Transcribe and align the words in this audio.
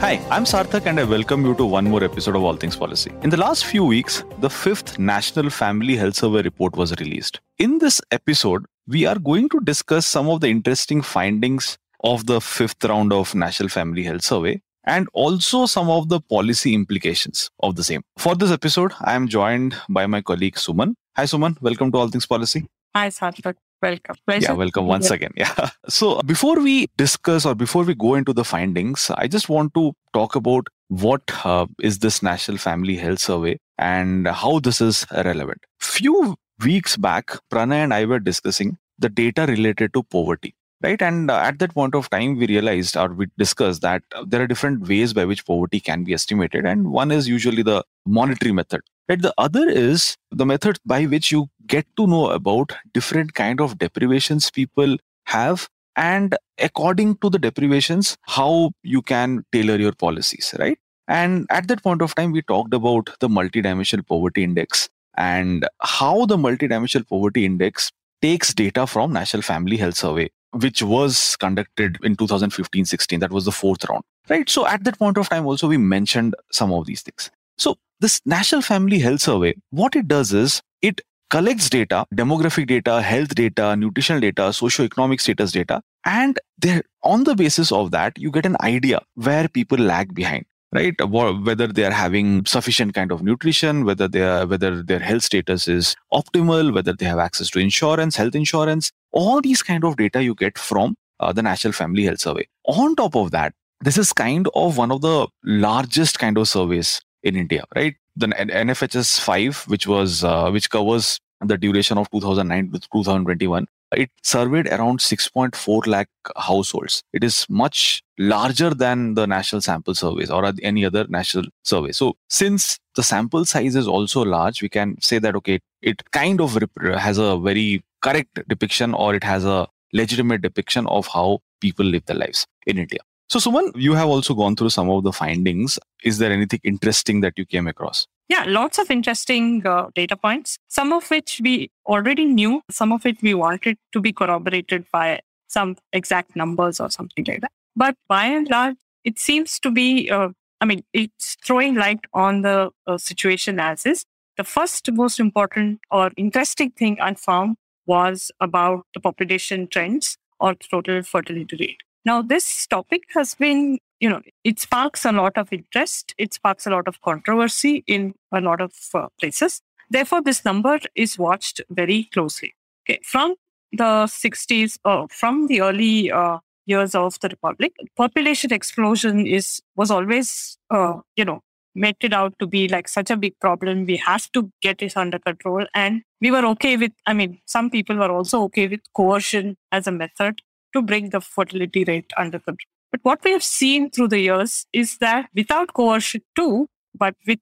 Hi, 0.00 0.14
I'm 0.30 0.44
Sarthak 0.44 0.86
and 0.86 0.98
I 0.98 1.04
welcome 1.04 1.44
you 1.44 1.54
to 1.56 1.64
one 1.66 1.84
more 1.84 2.02
episode 2.02 2.34
of 2.34 2.42
All 2.42 2.56
Things 2.56 2.74
Policy. 2.74 3.12
In 3.20 3.28
the 3.28 3.36
last 3.36 3.66
few 3.66 3.84
weeks, 3.84 4.24
the 4.38 4.48
fifth 4.48 4.98
National 4.98 5.50
Family 5.50 5.94
Health 5.94 6.14
Survey 6.14 6.40
report 6.40 6.74
was 6.74 6.94
released. 6.98 7.38
In 7.58 7.76
this 7.80 8.00
episode, 8.10 8.64
we 8.86 9.04
are 9.04 9.18
going 9.18 9.50
to 9.50 9.60
discuss 9.60 10.06
some 10.06 10.26
of 10.30 10.40
the 10.40 10.48
interesting 10.48 11.02
findings 11.02 11.76
of 12.02 12.24
the 12.24 12.40
fifth 12.40 12.82
round 12.82 13.12
of 13.12 13.34
National 13.34 13.68
Family 13.68 14.02
Health 14.02 14.24
Survey 14.24 14.62
and 14.84 15.06
also 15.12 15.66
some 15.66 15.90
of 15.90 16.08
the 16.08 16.18
policy 16.18 16.72
implications 16.72 17.50
of 17.60 17.76
the 17.76 17.84
same. 17.84 18.00
For 18.16 18.34
this 18.34 18.50
episode, 18.50 18.94
I 19.02 19.12
am 19.12 19.28
joined 19.28 19.76
by 19.90 20.06
my 20.06 20.22
colleague 20.22 20.54
Suman. 20.54 20.94
Hi, 21.16 21.24
Suman. 21.24 21.60
Welcome 21.60 21.92
to 21.92 21.98
All 21.98 22.08
Things 22.08 22.24
Policy. 22.24 22.64
Hi, 22.96 23.08
Sarthak. 23.08 23.56
Welcome. 23.82 24.16
Pleasure. 24.26 24.46
Yeah, 24.50 24.52
welcome 24.52 24.86
once 24.86 25.08
Yeah. 25.08 25.14
again. 25.16 25.32
Yeah. 25.36 25.70
So 25.88 26.20
before 26.22 26.60
we 26.60 26.86
discuss 26.98 27.46
or 27.46 27.54
before 27.54 27.84
we 27.84 27.94
go 27.94 28.14
into 28.14 28.32
the 28.32 28.44
findings, 28.44 29.10
I 29.16 29.26
just 29.26 29.48
want 29.48 29.72
to 29.74 29.92
talk 30.12 30.34
about 30.36 30.66
what 30.88 31.22
uh, 31.44 31.66
is 31.80 31.98
this 32.00 32.22
National 32.22 32.58
Family 32.58 32.96
Health 32.96 33.20
Survey 33.20 33.58
and 33.78 34.26
how 34.28 34.58
this 34.60 34.80
is 34.80 35.06
relevant. 35.12 35.62
Few 35.80 36.36
weeks 36.62 36.96
back, 36.96 37.30
Pranay 37.50 37.82
and 37.84 37.94
I 37.94 38.04
were 38.04 38.18
discussing 38.20 38.76
the 38.98 39.08
data 39.08 39.46
related 39.46 39.94
to 39.94 40.02
poverty. 40.02 40.54
Right. 40.82 41.00
And 41.02 41.30
uh, 41.30 41.36
at 41.36 41.58
that 41.58 41.74
point 41.74 41.94
of 41.94 42.08
time, 42.08 42.38
we 42.38 42.46
realized 42.46 42.96
or 42.96 43.08
we 43.08 43.26
discussed 43.36 43.82
that 43.82 44.02
uh, 44.14 44.24
there 44.26 44.40
are 44.40 44.46
different 44.46 44.88
ways 44.88 45.12
by 45.12 45.26
which 45.26 45.44
poverty 45.44 45.78
can 45.78 46.04
be 46.04 46.14
estimated. 46.14 46.64
And 46.64 46.90
one 46.90 47.10
is 47.10 47.28
usually 47.28 47.62
the 47.62 47.84
monetary 48.06 48.52
method. 48.52 48.80
Right. 49.06 49.20
The 49.20 49.34
other 49.36 49.68
is 49.68 50.16
the 50.30 50.46
method 50.46 50.78
by 50.86 51.04
which 51.04 51.30
you 51.30 51.48
get 51.66 51.86
to 51.98 52.06
know 52.06 52.30
about 52.30 52.72
different 52.94 53.34
kind 53.34 53.60
of 53.60 53.78
deprivations 53.78 54.50
people 54.50 54.96
have 55.26 55.68
and 55.96 56.36
according 56.58 57.16
to 57.16 57.30
the 57.30 57.38
deprivations 57.38 58.16
how 58.22 58.70
you 58.82 59.02
can 59.02 59.44
tailor 59.52 59.76
your 59.76 59.92
policies 59.92 60.54
right 60.58 60.78
and 61.08 61.46
at 61.50 61.68
that 61.68 61.82
point 61.82 62.02
of 62.02 62.14
time 62.14 62.32
we 62.32 62.42
talked 62.42 62.74
about 62.74 63.10
the 63.20 63.28
multidimensional 63.28 64.06
poverty 64.06 64.44
index 64.44 64.88
and 65.16 65.66
how 65.82 66.24
the 66.26 66.36
multidimensional 66.36 67.06
poverty 67.06 67.44
index 67.44 67.90
takes 68.22 68.54
data 68.54 68.86
from 68.86 69.12
national 69.12 69.42
family 69.42 69.76
health 69.76 69.96
survey 69.96 70.28
which 70.52 70.82
was 70.82 71.36
conducted 71.36 71.98
in 72.02 72.16
2015-16 72.16 73.20
that 73.20 73.30
was 73.30 73.44
the 73.44 73.52
fourth 73.52 73.84
round 73.88 74.04
right? 74.30 74.48
So 74.48 74.66
at 74.66 74.84
that 74.84 74.98
point 74.98 75.18
of 75.18 75.28
time 75.28 75.46
also 75.46 75.68
we 75.68 75.76
mentioned 75.76 76.34
some 76.52 76.72
of 76.72 76.86
these 76.86 77.02
things. 77.02 77.30
So 77.58 77.76
this 77.98 78.20
national 78.24 78.62
family 78.62 78.98
health 78.98 79.20
survey 79.20 79.54
what 79.70 79.96
it 79.96 80.08
does 80.08 80.32
is 80.32 80.62
it 80.80 81.00
collects 81.30 81.70
data, 81.70 82.06
demographic 82.14 82.66
data, 82.66 83.00
health 83.00 83.34
data, 83.34 83.76
nutritional 83.76 84.20
data, 84.20 84.42
socioeconomic 84.42 85.20
status 85.20 85.52
data, 85.52 85.80
and 86.04 86.38
there 86.58 86.82
on 87.02 87.24
the 87.24 87.34
basis 87.34 87.70
of 87.72 87.90
that, 87.92 88.18
you 88.18 88.30
get 88.30 88.46
an 88.46 88.56
idea 88.62 89.00
where 89.14 89.48
people 89.48 89.78
lag 89.78 90.14
behind. 90.14 90.46
Right, 90.72 90.94
whether 91.04 91.66
they 91.66 91.84
are 91.84 91.90
having 91.90 92.46
sufficient 92.46 92.94
kind 92.94 93.10
of 93.10 93.24
nutrition, 93.24 93.84
whether 93.84 94.06
they 94.06 94.22
are, 94.22 94.46
whether 94.46 94.84
their 94.84 95.00
health 95.00 95.24
status 95.24 95.66
is 95.66 95.96
optimal, 96.12 96.72
whether 96.72 96.92
they 96.92 97.06
have 97.06 97.18
access 97.18 97.50
to 97.50 97.58
insurance, 97.58 98.14
health 98.14 98.36
insurance, 98.36 98.92
all 99.12 99.40
these 99.40 99.62
kind 99.62 99.84
of 99.84 99.96
data 99.96 100.22
you 100.22 100.34
get 100.34 100.58
from 100.58 100.96
uh, 101.20 101.32
the 101.32 101.42
National 101.42 101.72
Family 101.72 102.04
Health 102.04 102.20
Survey. 102.20 102.48
On 102.64 102.94
top 102.96 103.16
of 103.16 103.30
that, 103.30 103.54
this 103.80 103.96
is 103.96 104.12
kind 104.12 104.48
of 104.54 104.76
one 104.76 104.92
of 104.92 105.00
the 105.00 105.26
largest 105.44 106.18
kind 106.18 106.36
of 106.36 106.48
surveys 106.48 107.00
in 107.22 107.36
India, 107.36 107.64
right? 107.74 107.96
The 108.16 108.26
NFHS 108.26 109.20
5, 109.20 109.64
which 109.68 109.86
was 109.86 110.24
uh, 110.24 110.50
which 110.50 110.68
covers 110.70 111.18
the 111.40 111.56
duration 111.56 111.96
of 111.96 112.10
2009 112.10 112.72
to 112.72 112.80
2021, 112.80 113.66
it 113.96 114.10
surveyed 114.22 114.68
around 114.68 115.00
6.4 115.00 115.86
lakh 115.86 116.08
households. 116.36 117.02
It 117.12 117.24
is 117.24 117.46
much 117.48 118.02
larger 118.18 118.70
than 118.70 119.14
the 119.14 119.26
national 119.26 119.62
sample 119.62 119.94
surveys 119.94 120.30
or 120.30 120.52
any 120.62 120.84
other 120.84 121.06
national 121.08 121.46
survey. 121.64 121.92
So 121.92 122.16
since 122.28 122.78
the 122.94 123.02
sample 123.02 123.44
size 123.44 123.74
is 123.74 123.88
also 123.88 124.22
large, 124.22 124.62
we 124.62 124.68
can 124.68 125.00
say 125.00 125.18
that 125.18 125.34
okay, 125.36 125.60
it 125.82 126.08
kind 126.12 126.40
of 126.40 126.56
has 126.84 127.18
a 127.18 127.36
very 127.38 127.82
correct 128.02 128.40
depiction 128.48 128.94
or 128.94 129.14
it 129.14 129.24
has 129.24 129.44
a 129.44 129.68
legitimate 129.92 130.42
depiction 130.42 130.86
of 130.86 131.06
how 131.06 131.40
people 131.60 131.84
live 131.84 132.04
their 132.06 132.16
lives 132.16 132.46
in 132.66 132.78
India. 132.78 133.00
So, 133.28 133.38
Suman, 133.38 133.70
you 133.76 133.94
have 133.94 134.08
also 134.08 134.34
gone 134.34 134.56
through 134.56 134.70
some 134.70 134.90
of 134.90 135.04
the 135.04 135.12
findings. 135.12 135.78
Is 136.02 136.18
there 136.18 136.32
anything 136.32 136.60
interesting 136.64 137.20
that 137.20 137.34
you 137.36 137.46
came 137.46 137.68
across? 137.68 138.06
Yeah, 138.28 138.44
lots 138.46 138.78
of 138.78 138.90
interesting 138.90 139.64
uh, 139.66 139.86
data 139.94 140.16
points, 140.16 140.58
some 140.68 140.92
of 140.92 141.08
which 141.10 141.40
we 141.42 141.70
already 141.86 142.24
knew, 142.24 142.62
some 142.70 142.92
of 142.92 143.06
it 143.06 143.22
we 143.22 143.34
wanted 143.34 143.76
to 143.92 144.00
be 144.00 144.12
corroborated 144.12 144.84
by 144.92 145.20
some 145.48 145.76
exact 145.92 146.34
numbers 146.34 146.80
or 146.80 146.90
something 146.90 147.24
like 147.26 147.40
that. 147.40 147.52
But 147.76 147.94
by 148.08 148.24
and 148.26 148.48
large, 148.48 148.76
it 149.04 149.18
seems 149.18 149.58
to 149.60 149.70
be, 149.70 150.10
uh, 150.10 150.28
I 150.60 150.64
mean, 150.64 150.84
it's 150.92 151.36
throwing 151.44 151.74
light 151.74 152.00
on 152.12 152.42
the 152.42 152.70
uh, 152.86 152.98
situation 152.98 153.60
as 153.60 153.86
is. 153.86 154.04
The 154.36 154.44
first 154.44 154.90
most 154.92 155.20
important 155.20 155.80
or 155.90 156.10
interesting 156.16 156.70
thing 156.70 156.98
I 157.00 157.14
found 157.14 157.56
was 157.86 158.30
about 158.40 158.86
the 158.94 159.00
population 159.00 159.66
trends 159.66 160.16
or 160.38 160.54
total 160.54 161.02
fertility 161.02 161.56
rate. 161.58 161.80
Now, 162.04 162.22
this 162.22 162.66
topic 162.66 163.02
has 163.14 163.34
been 163.34 163.78
you 164.00 164.08
know, 164.08 164.22
it 164.44 164.58
sparks 164.58 165.04
a 165.04 165.12
lot 165.12 165.36
of 165.36 165.52
interest. 165.52 166.14
It 166.18 166.32
sparks 166.32 166.66
a 166.66 166.70
lot 166.70 166.88
of 166.88 167.00
controversy 167.02 167.84
in 167.86 168.14
a 168.32 168.40
lot 168.40 168.60
of 168.60 168.72
uh, 168.94 169.08
places. 169.20 169.60
Therefore, 169.90 170.22
this 170.22 170.44
number 170.44 170.78
is 170.94 171.18
watched 171.18 171.60
very 171.70 172.08
closely. 172.12 172.54
Okay, 172.84 173.00
from 173.04 173.34
the 173.72 174.06
60s 174.06 174.78
or 174.84 175.06
from 175.10 175.46
the 175.46 175.60
early 175.60 176.10
uh, 176.10 176.38
years 176.64 176.94
of 176.94 177.20
the 177.20 177.28
republic, 177.28 177.72
population 177.96 178.52
explosion 178.52 179.26
is 179.26 179.60
was 179.76 179.90
always, 179.90 180.56
uh, 180.70 180.94
you 181.16 181.24
know, 181.24 181.40
meted 181.74 182.12
out 182.12 182.34
to 182.38 182.46
be 182.46 182.68
like 182.68 182.88
such 182.88 183.10
a 183.10 183.16
big 183.16 183.38
problem. 183.40 183.86
We 183.86 183.96
have 183.98 184.30
to 184.32 184.50
get 184.60 184.82
it 184.82 184.96
under 184.96 185.18
control, 185.18 185.66
and 185.74 186.02
we 186.20 186.30
were 186.30 186.44
okay 186.46 186.76
with. 186.76 186.92
I 187.06 187.12
mean, 187.12 187.40
some 187.46 187.70
people 187.70 187.96
were 187.96 188.10
also 188.10 188.42
okay 188.44 188.68
with 188.68 188.80
coercion 188.94 189.56
as 189.72 189.86
a 189.86 189.92
method 189.92 190.40
to 190.74 190.82
bring 190.82 191.10
the 191.10 191.20
fertility 191.20 191.84
rate 191.84 192.12
under 192.16 192.38
control. 192.38 192.70
But 192.90 193.00
what 193.02 193.24
we 193.24 193.32
have 193.32 193.44
seen 193.44 193.90
through 193.90 194.08
the 194.08 194.20
years 194.20 194.66
is 194.72 194.98
that 194.98 195.28
without 195.34 195.74
coercion 195.74 196.22
too, 196.36 196.68
but 196.94 197.14
with 197.26 197.40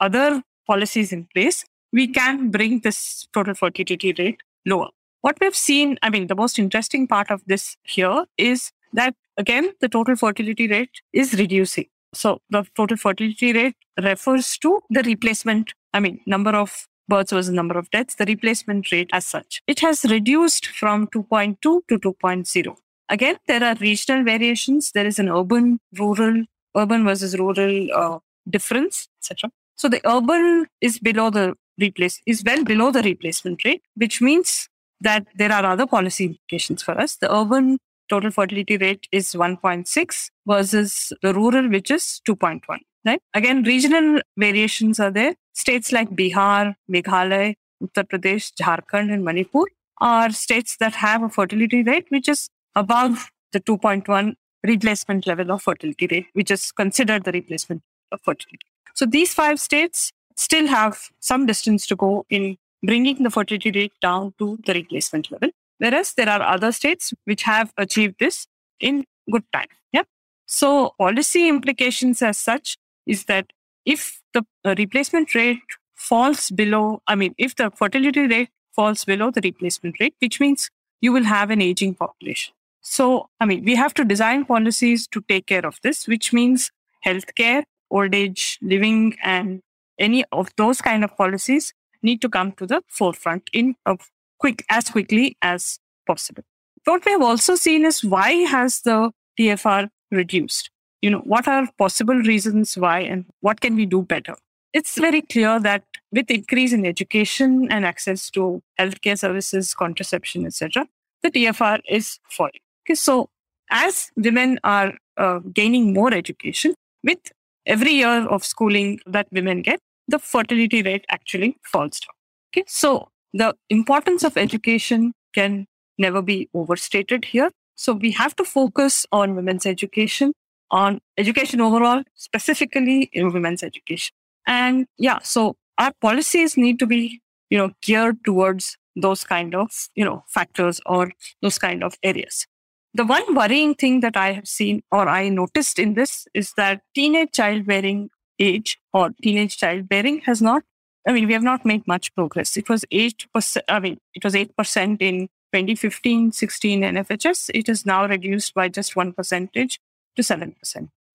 other 0.00 0.42
policies 0.66 1.12
in 1.12 1.28
place, 1.32 1.64
we 1.92 2.08
can 2.08 2.50
bring 2.50 2.80
this 2.80 3.28
total 3.32 3.54
fertility 3.54 4.14
rate 4.18 4.40
lower. 4.66 4.88
What 5.20 5.38
we've 5.40 5.56
seen, 5.56 5.98
I 6.02 6.10
mean, 6.10 6.26
the 6.26 6.34
most 6.34 6.58
interesting 6.58 7.06
part 7.06 7.30
of 7.30 7.42
this 7.46 7.76
here 7.82 8.24
is 8.38 8.72
that 8.92 9.14
again, 9.36 9.72
the 9.80 9.88
total 9.88 10.16
fertility 10.16 10.66
rate 10.66 11.02
is 11.12 11.34
reducing. 11.34 11.86
So 12.12 12.40
the 12.50 12.64
total 12.76 12.96
fertility 12.96 13.52
rate 13.52 13.76
refers 14.02 14.58
to 14.58 14.80
the 14.90 15.02
replacement, 15.02 15.72
I 15.94 16.00
mean, 16.00 16.20
number 16.26 16.50
of 16.50 16.86
births 17.08 17.32
versus 17.32 17.50
number 17.52 17.78
of 17.78 17.90
deaths, 17.90 18.14
the 18.14 18.24
replacement 18.24 18.90
rate 18.92 19.10
as 19.12 19.26
such. 19.26 19.62
It 19.66 19.80
has 19.80 20.04
reduced 20.04 20.66
from 20.66 21.08
2.2 21.08 21.60
to 21.60 21.80
2.0. 21.88 22.76
Again, 23.08 23.36
there 23.46 23.64
are 23.64 23.74
regional 23.80 24.24
variations. 24.24 24.92
There 24.92 25.06
is 25.06 25.18
an 25.18 25.28
urban, 25.28 25.80
rural, 25.98 26.44
urban 26.76 27.04
versus 27.04 27.36
rural 27.36 27.88
uh, 27.92 28.18
difference, 28.48 29.08
etc. 29.20 29.50
So 29.76 29.88
the 29.88 30.00
urban 30.08 30.66
is 30.80 30.98
below 30.98 31.30
the 31.30 31.54
replace 31.80 32.20
is 32.26 32.42
well 32.44 32.62
below 32.64 32.90
the 32.90 33.02
replacement 33.02 33.64
rate, 33.64 33.82
which 33.94 34.20
means 34.20 34.68
that 35.00 35.26
there 35.34 35.50
are 35.50 35.64
other 35.64 35.86
policy 35.86 36.26
implications 36.26 36.82
for 36.82 37.00
us. 37.00 37.16
The 37.16 37.34
urban 37.34 37.78
total 38.10 38.30
fertility 38.30 38.76
rate 38.76 39.06
is 39.12 39.32
1.6 39.32 40.30
versus 40.46 41.12
the 41.22 41.32
rural, 41.32 41.68
which 41.70 41.90
is 41.90 42.20
2.1. 42.28 42.60
Right? 43.04 43.22
Again, 43.32 43.62
regional 43.62 44.20
variations 44.36 45.00
are 45.00 45.10
there. 45.10 45.34
States 45.54 45.90
like 45.92 46.10
Bihar, 46.10 46.74
Meghalaya, 46.92 47.54
Uttar 47.82 48.04
Pradesh, 48.04 48.52
Jharkhand, 48.60 49.12
and 49.12 49.24
Manipur 49.24 49.64
are 50.00 50.30
states 50.30 50.76
that 50.80 50.94
have 50.94 51.22
a 51.22 51.28
fertility 51.28 51.82
rate 51.82 52.06
which 52.10 52.28
is 52.28 52.48
above 52.74 53.30
the 53.52 53.60
2.1 53.60 54.34
replacement 54.64 55.26
level 55.26 55.52
of 55.52 55.62
fertility 55.62 56.06
rate, 56.10 56.26
which 56.34 56.50
is 56.50 56.72
considered 56.72 57.24
the 57.24 57.32
replacement 57.32 57.82
of 58.12 58.20
fertility. 58.22 58.66
So 58.94 59.06
these 59.06 59.32
five 59.32 59.60
states 59.60 60.12
still 60.36 60.66
have 60.66 61.08
some 61.20 61.46
distance 61.46 61.86
to 61.86 61.96
go 61.96 62.26
in 62.28 62.56
bringing 62.82 63.22
the 63.22 63.30
fertility 63.30 63.70
rate 63.70 63.92
down 64.00 64.34
to 64.38 64.58
the 64.66 64.74
replacement 64.74 65.30
level. 65.30 65.50
Whereas 65.80 66.12
there 66.14 66.28
are 66.28 66.42
other 66.42 66.72
states 66.72 67.12
which 67.24 67.42
have 67.42 67.72
achieved 67.76 68.16
this 68.20 68.46
in 68.78 69.04
good 69.32 69.44
time. 69.52 69.68
Yeah. 69.92 70.02
So 70.46 70.94
policy 70.98 71.48
implications 71.48 72.20
as 72.22 72.38
such 72.38 72.76
is 73.06 73.24
that 73.24 73.46
if 73.86 74.20
the 74.34 74.44
uh, 74.64 74.74
replacement 74.76 75.34
rate 75.34 75.58
falls 75.94 76.50
below, 76.50 77.00
I 77.06 77.14
mean, 77.14 77.34
if 77.38 77.56
the 77.56 77.70
fertility 77.70 78.26
rate 78.26 78.50
falls 78.74 79.04
below 79.04 79.30
the 79.30 79.40
replacement 79.42 79.98
rate, 80.00 80.14
which 80.20 80.38
means 80.38 80.70
you 81.00 81.12
will 81.12 81.24
have 81.24 81.50
an 81.50 81.62
aging 81.62 81.94
population. 81.94 82.54
So, 82.82 83.28
I 83.40 83.46
mean, 83.46 83.64
we 83.64 83.74
have 83.74 83.94
to 83.94 84.04
design 84.04 84.44
policies 84.44 85.06
to 85.08 85.22
take 85.28 85.46
care 85.46 85.66
of 85.66 85.78
this, 85.82 86.06
which 86.06 86.32
means 86.32 86.70
healthcare, 87.04 87.64
old 87.90 88.14
age 88.14 88.58
living, 88.62 89.16
and 89.22 89.62
any 89.98 90.24
of 90.32 90.50
those 90.56 90.80
kind 90.80 91.04
of 91.04 91.16
policies 91.16 91.72
need 92.02 92.20
to 92.22 92.28
come 92.28 92.52
to 92.52 92.66
the 92.66 92.82
forefront 92.88 93.50
in 93.52 93.76
a 93.86 93.98
quick 94.40 94.64
as 94.70 94.90
quickly 94.90 95.36
as 95.42 95.78
possible. 96.06 96.42
What 96.84 97.04
we 97.04 97.12
have 97.12 97.22
also 97.22 97.54
seen 97.54 97.84
is 97.84 98.02
why 98.02 98.32
has 98.54 98.80
the 98.80 99.10
TFR 99.38 99.88
reduced? 100.10 100.70
You 101.02 101.10
know, 101.10 101.20
what 101.20 101.46
are 101.46 101.68
possible 101.78 102.14
reasons 102.14 102.76
why 102.76 103.00
and 103.00 103.26
what 103.40 103.60
can 103.60 103.76
we 103.76 103.86
do 103.86 104.02
better? 104.02 104.34
It's 104.72 104.98
very 104.98 105.22
clear 105.22 105.58
that 105.60 105.84
with 106.12 106.30
increase 106.30 106.72
in 106.72 106.86
education 106.86 107.68
and 107.70 107.84
access 107.84 108.30
to 108.30 108.62
healthcare 108.78 109.18
services, 109.18 109.74
contraception, 109.74 110.46
etc., 110.46 110.86
the 111.22 111.30
TFR 111.30 111.80
is 111.88 112.18
falling. 112.30 112.60
Okay, 112.84 112.94
so 112.94 113.28
as 113.70 114.10
women 114.16 114.58
are 114.64 114.94
uh, 115.16 115.40
gaining 115.52 115.92
more 115.92 116.14
education, 116.14 116.74
with 117.02 117.18
every 117.66 117.92
year 117.92 118.26
of 118.28 118.44
schooling 118.44 119.00
that 119.06 119.26
women 119.32 119.62
get, 119.62 119.80
the 120.08 120.18
fertility 120.18 120.82
rate 120.82 121.04
actually 121.08 121.56
falls 121.64 122.00
down. 122.00 122.14
Okay, 122.52 122.64
so 122.66 123.08
the 123.32 123.54
importance 123.68 124.24
of 124.24 124.36
education 124.36 125.12
can 125.34 125.66
never 125.98 126.22
be 126.22 126.48
overstated 126.54 127.26
here. 127.26 127.50
So 127.74 127.92
we 127.92 128.10
have 128.12 128.34
to 128.36 128.44
focus 128.44 129.06
on 129.12 129.34
women's 129.34 129.66
education, 129.66 130.32
on 130.70 131.00
education 131.16 131.60
overall, 131.60 132.02
specifically 132.14 133.10
in 133.12 133.32
women's 133.32 133.62
education. 133.62 134.12
And 134.46 134.86
yeah, 134.98 135.20
so 135.22 135.56
our 135.78 135.92
policies 136.00 136.56
need 136.56 136.78
to 136.78 136.86
be, 136.86 137.20
you 137.48 137.58
know, 137.58 137.72
geared 137.82 138.24
towards 138.24 138.76
those 138.96 139.24
kind 139.24 139.54
of, 139.54 139.70
you 139.94 140.04
know, 140.04 140.24
factors 140.28 140.80
or 140.84 141.12
those 141.42 141.58
kind 141.58 141.84
of 141.84 141.94
areas. 142.02 142.46
The 142.92 143.04
one 143.04 143.34
worrying 143.34 143.74
thing 143.76 144.00
that 144.00 144.16
I 144.16 144.32
have 144.32 144.48
seen 144.48 144.82
or 144.90 145.08
I 145.08 145.28
noticed 145.28 145.78
in 145.78 145.94
this 145.94 146.26
is 146.34 146.52
that 146.56 146.82
teenage 146.94 147.32
childbearing 147.32 148.10
age 148.40 148.78
or 148.92 149.10
teenage 149.22 149.58
childbearing 149.58 150.22
has 150.22 150.42
not, 150.42 150.64
I 151.10 151.12
mean, 151.12 151.26
we 151.26 151.32
have 151.32 151.42
not 151.42 151.66
made 151.66 151.84
much 151.88 152.14
progress. 152.14 152.56
It 152.56 152.68
was 152.68 152.84
8%, 152.92 153.62
I 153.68 153.80
mean, 153.80 153.98
it 154.14 154.22
was 154.22 154.34
8% 154.34 155.02
in 155.02 155.26
2015 155.52 156.30
16 156.30 156.82
NFHS. 156.82 157.50
It 157.52 157.68
is 157.68 157.84
now 157.84 158.06
reduced 158.06 158.54
by 158.54 158.68
just 158.68 158.94
one 158.94 159.12
percentage 159.12 159.80
to 160.14 160.22
7%. 160.22 160.54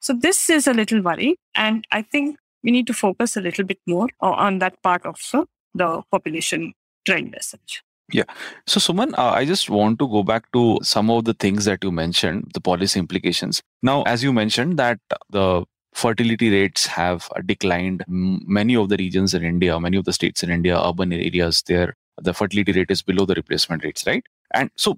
So 0.02 0.14
this 0.14 0.50
is 0.50 0.68
a 0.68 0.74
little 0.74 1.02
worry. 1.02 1.38
And 1.56 1.88
I 1.94 2.02
think 2.02 2.36
we 2.62 2.72
need 2.72 2.88
to 2.88 2.94
focus 2.94 3.38
a 3.38 3.42
little 3.42 3.64
bit 3.64 3.80
more 3.88 4.10
on 4.20 4.60
that 4.60 4.84
part 4.84 5.06
of 5.06 5.16
the 5.74 6.02
population 6.12 6.74
trend 7.06 7.38
such. 7.40 7.82
Yeah. 8.12 8.26
So, 8.68 8.82
Suman, 8.82 9.18
uh, 9.18 9.32
I 9.32 9.46
just 9.46 9.70
want 9.70 9.98
to 10.00 10.10
go 10.10 10.24
back 10.24 10.52
to 10.52 10.78
some 10.84 11.10
of 11.10 11.24
the 11.24 11.34
things 11.34 11.64
that 11.66 11.84
you 11.84 11.92
mentioned, 11.92 12.52
the 12.54 12.60
policy 12.60 13.00
implications. 13.00 13.64
Now, 13.82 14.04
as 14.04 14.24
you 14.24 14.34
mentioned, 14.34 14.78
that 14.78 15.00
the 15.30 15.64
fertility 15.96 16.50
rates 16.50 16.86
have 16.86 17.30
uh, 17.36 17.42
declined. 17.46 18.04
Many 18.08 18.76
of 18.76 18.90
the 18.90 18.98
regions 18.98 19.34
in 19.34 19.44
India, 19.44 19.80
many 19.80 19.98
of 19.98 20.06
the 20.06 20.14
states 20.14 20.44
in 20.44 20.52
India, 20.52 20.80
urban 20.80 21.14
areas, 21.14 21.64
there 21.68 21.96
the 22.22 22.34
fertility 22.34 22.72
rate 22.72 22.92
is 22.92 23.02
below 23.02 23.26
the 23.26 23.34
replacement 23.36 23.84
rates, 23.84 24.06
right? 24.08 24.24
And 24.54 24.70
so 24.78 24.98